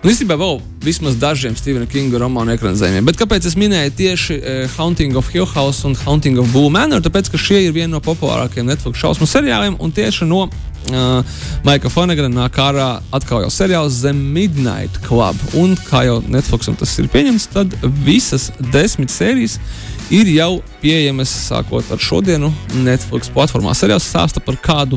Un 0.00 0.08
īstenībā 0.08 0.38
vēl 0.40 0.62
vismaz 0.80 1.18
dažiem 1.20 1.52
Stevena 1.58 1.84
Kinga 1.84 2.22
romānu 2.22 2.54
ekranizējumiem. 2.54 3.04
Bet 3.04 3.18
kāpēc 3.20 3.44
es 3.50 3.56
minēju 3.60 3.90
tieši 3.98 4.36
uh, 4.38 4.62
Haunting 4.78 5.18
of 5.20 5.28
Hill 5.28 5.44
House 5.44 5.84
un 5.84 5.92
Haunting 6.06 6.40
of 6.40 6.48
Blue 6.54 6.70
Manor? 6.72 7.02
Tāpēc, 7.04 7.28
ka 7.28 7.40
šie 7.40 7.66
ir 7.66 7.74
vieni 7.76 7.92
no 7.92 8.00
populārākajiem 8.06 8.70
Netflix 8.70 9.02
šausmu 9.02 9.28
seriāliem 9.28 9.76
un 9.76 9.92
tieši 9.92 10.24
no 10.30 10.46
uh, 10.46 11.36
Maika 11.68 11.92
Fonegana 11.92 12.32
nāk 12.32 12.56
ārā 12.64 12.88
atkal 13.12 13.44
jau 13.44 13.52
seriāls 13.52 14.00
The 14.00 14.14
Midnight 14.16 14.96
Club. 15.04 15.36
Un 15.60 15.76
kā 15.84 16.06
jau 16.08 16.22
Netflixam 16.32 16.80
tas 16.80 16.96
ir 16.96 17.12
pieņemts, 17.12 17.50
tad 17.52 17.76
visas 18.00 18.48
desmit 18.72 19.12
sērijas 19.12 19.60
ir 20.08 20.32
jau 20.32 20.62
pieejamas 20.80 21.36
sākot 21.44 21.92
ar 21.92 22.00
šodienu 22.00 22.48
Netflix 22.88 23.28
platformā. 23.36 23.76
Seriāls 23.76 24.08
stāsta 24.08 24.40
par 24.40 24.56
kādu 24.64 24.96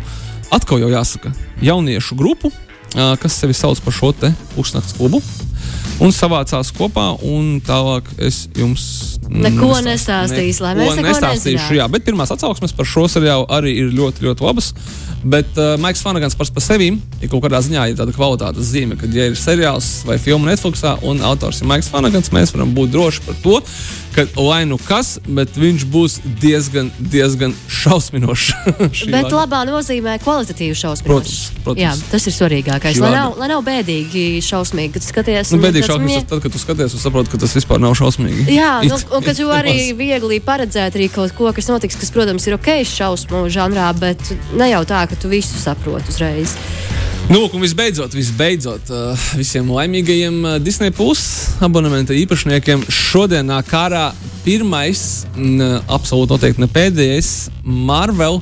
atkal 0.54 0.80
jau 0.80 0.96
jāsaka 0.96 1.36
jauniešu 1.60 2.16
grupu, 2.16 2.56
kas 2.94 3.40
sevi 3.42 3.54
sauc 3.58 3.80
par 3.84 3.94
šo 3.96 4.12
te 4.14 4.34
pusnakts 4.56 4.94
klubu. 4.98 5.22
Un 6.04 6.10
savācās 6.12 6.72
kopā, 6.76 7.06
un 7.24 7.60
tālāk 7.64 8.08
es 8.18 8.48
jums 8.58 8.84
Neko 9.30 9.70
nestāst- 9.82 10.34
nestāstīšu, 10.34 10.62
lai 10.66 10.74
mēs 10.76 10.96
neko 10.98 11.08
nestāstīšu. 11.08 11.54
nezinātu. 11.56 11.78
Jā, 11.78 11.86
bet 11.94 12.04
pirmās 12.06 12.32
atsauksmes 12.34 12.74
par 12.76 12.86
šo 12.90 13.06
seriālu 13.08 13.46
arī 13.50 13.76
ir 13.84 13.92
ļoti, 13.96 14.26
ļoti 14.26 14.42
labas. 14.46 14.72
Bet 15.24 15.56
uh, 15.58 15.78
Maiks 15.80 16.02
Fanagans 16.04 16.36
pats 16.36 16.52
par 16.52 16.62
sevi 16.66 16.90
ir 17.24 17.32
kaut 17.32 17.44
kādā 17.46 17.62
ziņā 17.64 17.88
ir 17.94 17.98
tāda 18.00 18.14
kvalitātes 18.16 18.70
zīme, 18.74 18.98
ka, 19.00 19.08
ja 19.16 19.30
ir 19.32 19.40
seriāls 19.40 20.04
vai 20.08 20.20
filma 20.22 20.52
Netflixā 20.52 20.98
un 21.08 21.24
autors 21.26 21.62
ir 21.64 21.70
Maiks 21.72 21.90
Fanagans, 21.94 22.32
mēs 22.36 22.52
varam 22.56 22.74
būt 22.76 22.92
droši 22.94 23.24
par 23.26 23.38
to, 23.44 23.60
ka 24.14 24.28
lai 24.38 24.62
nu 24.70 24.78
kas, 24.78 25.16
bet 25.26 25.56
viņš 25.58 25.86
būs 25.90 26.20
diezgan, 26.42 26.92
diezgan 27.00 27.56
šausminošs. 27.66 28.52
Bet 29.14 29.26
vārda. 29.26 29.40
labā 29.40 29.62
nozīmē 29.66 30.20
kvalitatīvu 30.22 30.76
šausmu. 30.78 31.08
Protams, 31.08 31.40
protams. 31.66 31.82
Jā, 31.82 31.94
tas 32.12 32.28
ir 32.30 32.36
svarīgākais. 32.36 33.00
Lai 33.02 33.10
nav, 33.16 33.34
lai 33.42 33.48
nav 33.50 33.64
bēdīgi 33.66 34.38
šausmīgi, 34.46 34.94
kad 35.00 35.08
skaties. 35.08 35.54
Nu, 35.56 35.62
bēdīgi 35.64 35.90
šausmas, 35.90 36.06
"Mie." 36.12 36.22
tad, 36.30 36.44
kad 36.46 36.54
tu 36.54 36.62
skaties, 36.62 36.94
tu 36.94 37.02
saproti, 37.02 37.32
ka 37.34 37.42
tas 37.42 37.56
vispār 37.58 37.82
nav 37.82 37.96
šausmīgi. 37.98 38.46
Jā, 38.54 38.84
nu, 38.86 38.96
It- 39.02 39.10
un 39.10 39.24
ka 39.26 39.34
tu 39.34 39.50
it 39.50 39.58
arī 39.58 39.74
nemaz. 39.80 39.98
viegli 39.98 40.40
paredzēt 40.46 40.94
arī 41.00 41.10
kaut 41.10 41.34
ko, 41.38 41.50
kas 41.54 41.68
notiks, 41.74 41.98
kas, 41.98 42.12
protams, 42.14 42.46
ir 42.48 42.54
ok 42.60 42.70
šausmu 42.86 43.48
žanrā, 43.50 43.90
bet 43.98 44.22
ne 44.54 44.70
jau 44.70 44.84
tā, 44.86 45.08
ka 45.10 45.16
tu 45.16 45.28
visu 45.34 45.58
saproti 45.58 46.14
uzreiz. 46.14 46.54
Nu, 47.30 47.50
un 47.54 47.62
visbeidzot, 47.64 48.14
visbeidzot 48.14 48.90
uh, 48.92 49.28
visiem 49.40 49.70
laimīgajiem 49.72 50.40
uh, 50.44 50.56
Disney 50.62 50.92
Plus 50.92 51.22
abonementa 51.64 52.16
īpašniekiem 52.16 52.84
šodien 52.92 53.48
nāk 53.48 53.72
ārā 53.80 54.10
pirmais, 54.44 55.24
n, 55.40 55.80
absolūti 55.88 56.36
noteikti 56.36 56.64
ne 56.64 56.68
pēdējais, 56.68 57.30
Marvel. 57.64 58.42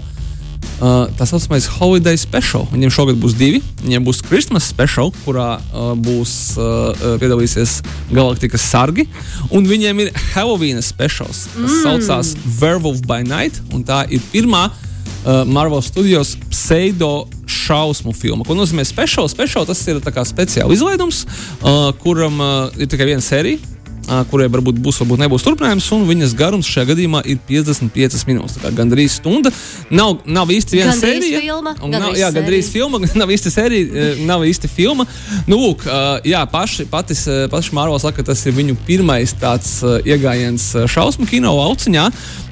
Uh, 0.81 1.05
tā 1.13 1.27
saucamais 1.29 1.67
Holiday 1.77 2.17
Special. 2.17 2.65
Viņiem 2.71 2.89
šogad 2.93 3.19
būs 3.21 3.35
divi. 3.37 3.59
Viņiem 3.83 4.05
būs 4.07 4.23
Christmas 4.25 4.65
Special, 4.65 5.11
kurā 5.21 5.59
uh, 5.61 5.91
būs 5.93 6.33
uh, 6.57 7.17
piedalīsies 7.21 7.83
Galaktikas 8.09 8.65
sargi. 8.65 9.05
Un 9.53 9.69
viņiem 9.69 10.07
ir 10.07 10.09
Halloween 10.31 10.81
Specials, 10.81 11.45
kas 11.53 11.67
mm. 11.69 11.83
saucās 11.85 12.33
Werewolf 12.57 13.05
by 13.05 13.21
Night. 13.29 13.61
un 13.69 13.85
Tā 13.85 14.07
ir 14.09 14.25
pirmā 14.33 14.71
uh, 14.71 15.45
Marvel 15.45 15.85
Studios 15.85 16.33
pseido 16.49 17.27
šausmu 17.61 18.13
filma. 18.17 18.47
Ko 18.47 18.57
nozīmē 18.57 18.85
special? 18.87 19.29
Special 19.31 19.67
tas 19.69 19.83
ir 19.87 20.01
speciāls 20.01 20.73
izlaidums, 20.77 21.25
uh, 21.61 21.91
kuram 22.01 22.41
uh, 22.41 22.81
ir 22.81 22.89
tikai 22.91 23.13
viena 23.13 23.23
sērija. 23.25 23.61
Uh, 24.01 24.23
kurai 24.31 24.47
varbūt 24.49 24.79
būs, 24.81 24.97
varbūt 25.03 25.19
nebūs 25.21 25.43
turpinājums, 25.45 25.85
un 25.93 26.07
viņas 26.09 26.31
garums 26.35 26.67
šajā 26.67 26.87
gadījumā 26.89 27.21
ir 27.29 27.37
55 27.47 28.23
minūtes. 28.27 28.55
Tā 28.57 28.63
kā 28.65 28.71
gandrīz 28.79 29.19
stunda. 29.19 29.51
Nav, 29.93 30.23
nav 30.25 30.49
īsti 30.51 30.79
viena 30.79 30.95
Gandrīz 30.95 31.21
sērija. 31.21 31.41
filma, 31.45 31.75
gandrīz 31.77 32.01
nav, 32.01 32.17
jā, 32.17 32.31
gandrīz 32.33 32.71
filma, 32.73 33.01
nav 33.21 33.31
īsti 33.37 33.53
sērija, 33.53 34.07
nav 34.25 34.43
īsti 34.49 34.71
filma. 34.73 35.05
Nu, 35.45 35.61
lūk, 35.61 35.85
uh, 35.85 36.17
jā, 36.27 36.41
paši, 36.49 36.89
patis, 36.91 37.27
paši 37.53 37.77
Mārvels 37.77 38.03
saka, 38.07 38.23
ka 38.23 38.31
tas 38.33 38.41
ir 38.49 38.57
viņu 38.57 38.79
pirmais 38.89 39.35
tāds 39.37 39.77
uh, 39.85 39.99
iegājiens 40.01 40.71
šausmu 40.89 41.29
kino 41.29 41.53
lauciņā. 41.61 42.09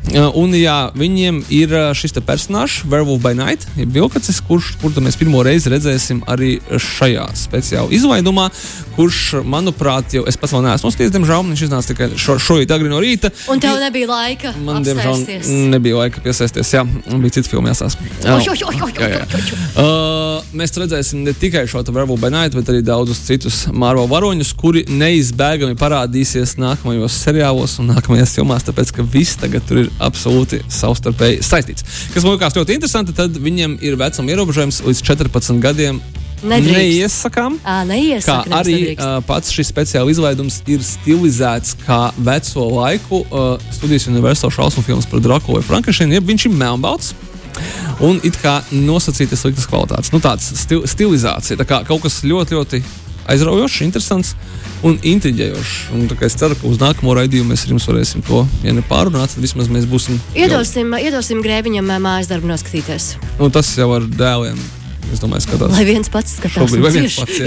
Uh, 0.10 0.30
un 0.42 0.54
jā, 0.58 0.78
viņiem 0.98 1.44
ir 1.54 1.74
uh, 1.76 1.90
šis 1.94 2.16
te 2.16 2.22
personāžs, 2.26 2.82
Werewolf 2.90 3.22
by 3.22 3.36
Night, 3.38 3.68
ir 3.78 3.90
vilkacis, 3.94 4.40
kurš, 4.48 4.72
kur 4.82 4.96
mēs 5.04 5.18
pirmo 5.20 5.44
reizi 5.46 5.70
redzēsim 5.70 6.24
arī 6.30 6.56
šajā 6.72 7.28
speciālā 7.38 7.94
izlaidumā, 7.94 8.48
kurš, 8.96 9.20
manuprāt, 9.46 10.16
jau 10.18 10.24
es 10.30 10.40
pats 10.40 10.56
vēl 10.56 10.66
neesmu 10.66 10.90
noskatījies, 10.90 11.14
diemžēl, 11.14 11.46
viņš 11.52 11.66
iznāca 11.68 11.92
tikai 11.92 12.10
šo, 12.18 12.40
šorīt 12.42 12.74
agri 12.74 12.90
no 12.90 13.02
rīta. 13.04 13.30
Un 13.54 13.62
tev 13.62 13.78
nebija 13.84 14.10
laika. 14.10 14.54
Man, 14.58 14.82
diemžēl, 14.88 15.14
apsēsties. 15.14 15.52
nebija 15.76 16.00
laika 16.02 16.24
piesaisties. 16.26 16.74
Jā, 16.74 16.84
bija 17.12 17.38
cits 17.38 17.52
filmas 17.52 17.78
jāsās. 17.78 18.00
Jā, 18.24 18.40
jā. 18.42 18.58
oj. 18.66 18.82
Uh, 19.80 20.50
mēs 20.58 20.74
redzēsim 20.80 21.22
ne 21.28 21.36
tikai 21.38 21.68
šo 21.70 21.84
Werewolf 21.86 22.24
by 22.24 22.34
Night, 22.34 22.58
bet 22.58 22.72
arī 22.72 22.82
daudzus 22.86 23.22
citus 23.28 23.62
Marvel 23.72 24.10
varoņus, 24.10 24.56
kuri 24.58 24.86
neizbēgami 24.90 25.78
parādīsies 25.80 26.58
nākamajos 26.60 27.22
seriālos 27.24 27.78
un 27.82 27.94
nākamajās 27.94 28.36
filmās, 28.40 28.66
tāpēc 28.68 28.96
ka 28.98 29.06
viss 29.06 29.40
tagad 29.40 29.66
tur 29.70 29.84
ir 29.86 29.89
absolūti 30.00 30.62
savstarpēji 30.72 31.44
saistīts. 31.46 31.86
Kas 32.14 32.24
man 32.26 32.36
liekas 32.36 32.58
ļoti 32.58 32.78
interesanti, 32.78 33.16
tad 33.18 33.38
viņiem 33.40 33.78
ir 33.86 33.98
vecuma 34.00 34.34
ierobežojums 34.36 34.84
līdz 34.88 35.04
14 35.10 35.62
gadiem. 35.64 36.02
Nedrīkst. 36.40 36.78
Neiesakām. 36.78 37.58
Kā 37.64 37.80
neiesaka, 37.88 38.48
nevis 38.48 38.60
arī 38.62 38.76
nedrīkst. 38.78 39.04
uh, 39.04 39.24
pats 39.28 39.52
šis 39.52 39.72
speciāls 39.74 40.14
izlaidums 40.14 40.62
ir 40.72 40.86
stilizēts 40.88 41.76
kā 41.84 42.00
veco 42.16 42.68
laiku 42.78 43.26
uh, 43.26 43.50
studijas 43.76 44.08
Universal 44.08 44.54
šausmu 44.56 44.86
filmas 44.88 45.10
par 45.10 45.20
Drakulu 45.26 45.60
vai 45.60 45.66
Frankensteinu. 45.68 46.16
jeb 46.16 46.32
Viņš 46.32 46.48
ir 46.48 46.56
melnbalts. 46.56 47.12
Un 48.00 48.22
it 48.24 48.38
kā 48.40 48.62
nosacīta 48.72 49.36
sliktas 49.36 49.68
kvalitātes. 49.68 50.14
Nu, 50.14 50.22
tāds 50.24 50.46
stil, 50.56 50.86
stilizācija, 50.88 51.60
tā 51.60 51.68
kā 51.68 51.82
kaut 51.88 52.06
kas 52.06 52.22
ļoti, 52.24 52.56
ļoti 52.56 52.80
aizraujošs, 53.34 53.82
interesants 53.86 54.34
un 54.86 54.98
intriģējošs. 55.04 55.76
Un, 55.96 56.08
es 56.26 56.38
ceru, 56.40 56.58
ka 56.60 56.68
uz 56.70 56.80
nākamo 56.82 57.16
raidījumu 57.18 57.52
mēs 57.54 57.66
ar 57.66 57.74
jums 57.76 57.88
varēsim 57.90 58.24
to, 58.28 58.46
ja 58.64 58.74
ne 58.76 58.84
pārunāt, 58.86 59.34
tad 59.36 59.44
vismaz 59.44 59.72
mēs 59.72 59.88
būsim. 59.90 60.20
Iedosim, 60.38 60.96
jau... 60.96 61.04
iedosim 61.10 61.44
grēviņam 61.46 61.94
mājas 62.00 62.32
darbu 62.32 62.52
noskatīties. 62.52 63.14
Un 63.40 63.54
tas 63.56 63.72
jau 63.78 63.90
ar 63.98 64.08
dēliem. 64.08 64.60
Es 65.10 65.22
domāju, 65.24 65.48
skatās. 65.48 65.74
Lai 65.74 65.86
viens 65.88 66.12
pats 66.14 66.36
skatās. 66.38 66.70
Šobrīd, 66.70 66.84
vai 66.86 66.92
viens 66.94 67.16
pats, 67.18 67.40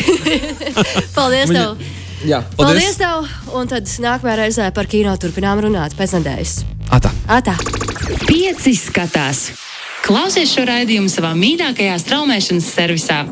paldies 1.19 1.53
Viņa... 1.53 1.61
tev! 1.61 2.01
Jā, 2.27 2.41
paldies. 2.57 2.59
paldies 2.59 2.99
tev! 2.99 3.55
Un 3.59 3.71
tad 3.71 3.91
nākamajā 4.03 4.39
reizē 4.41 4.69
par 4.75 4.91
kino 4.91 5.15
turpinām 5.19 5.63
runāt 5.63 5.95
pēc 5.99 6.17
nedēļas. 6.19 6.57
Ata! 6.95 7.15
Ata. 7.31 7.55
Pieci 8.27 8.75
skatās! 8.79 9.51
Klausies 10.03 10.51
šo 10.51 10.67
raidījumu 10.67 11.11
savā 11.13 11.31
mīļākajā 11.39 11.99
straumēšanas 12.03 12.73
servisā! 12.75 13.23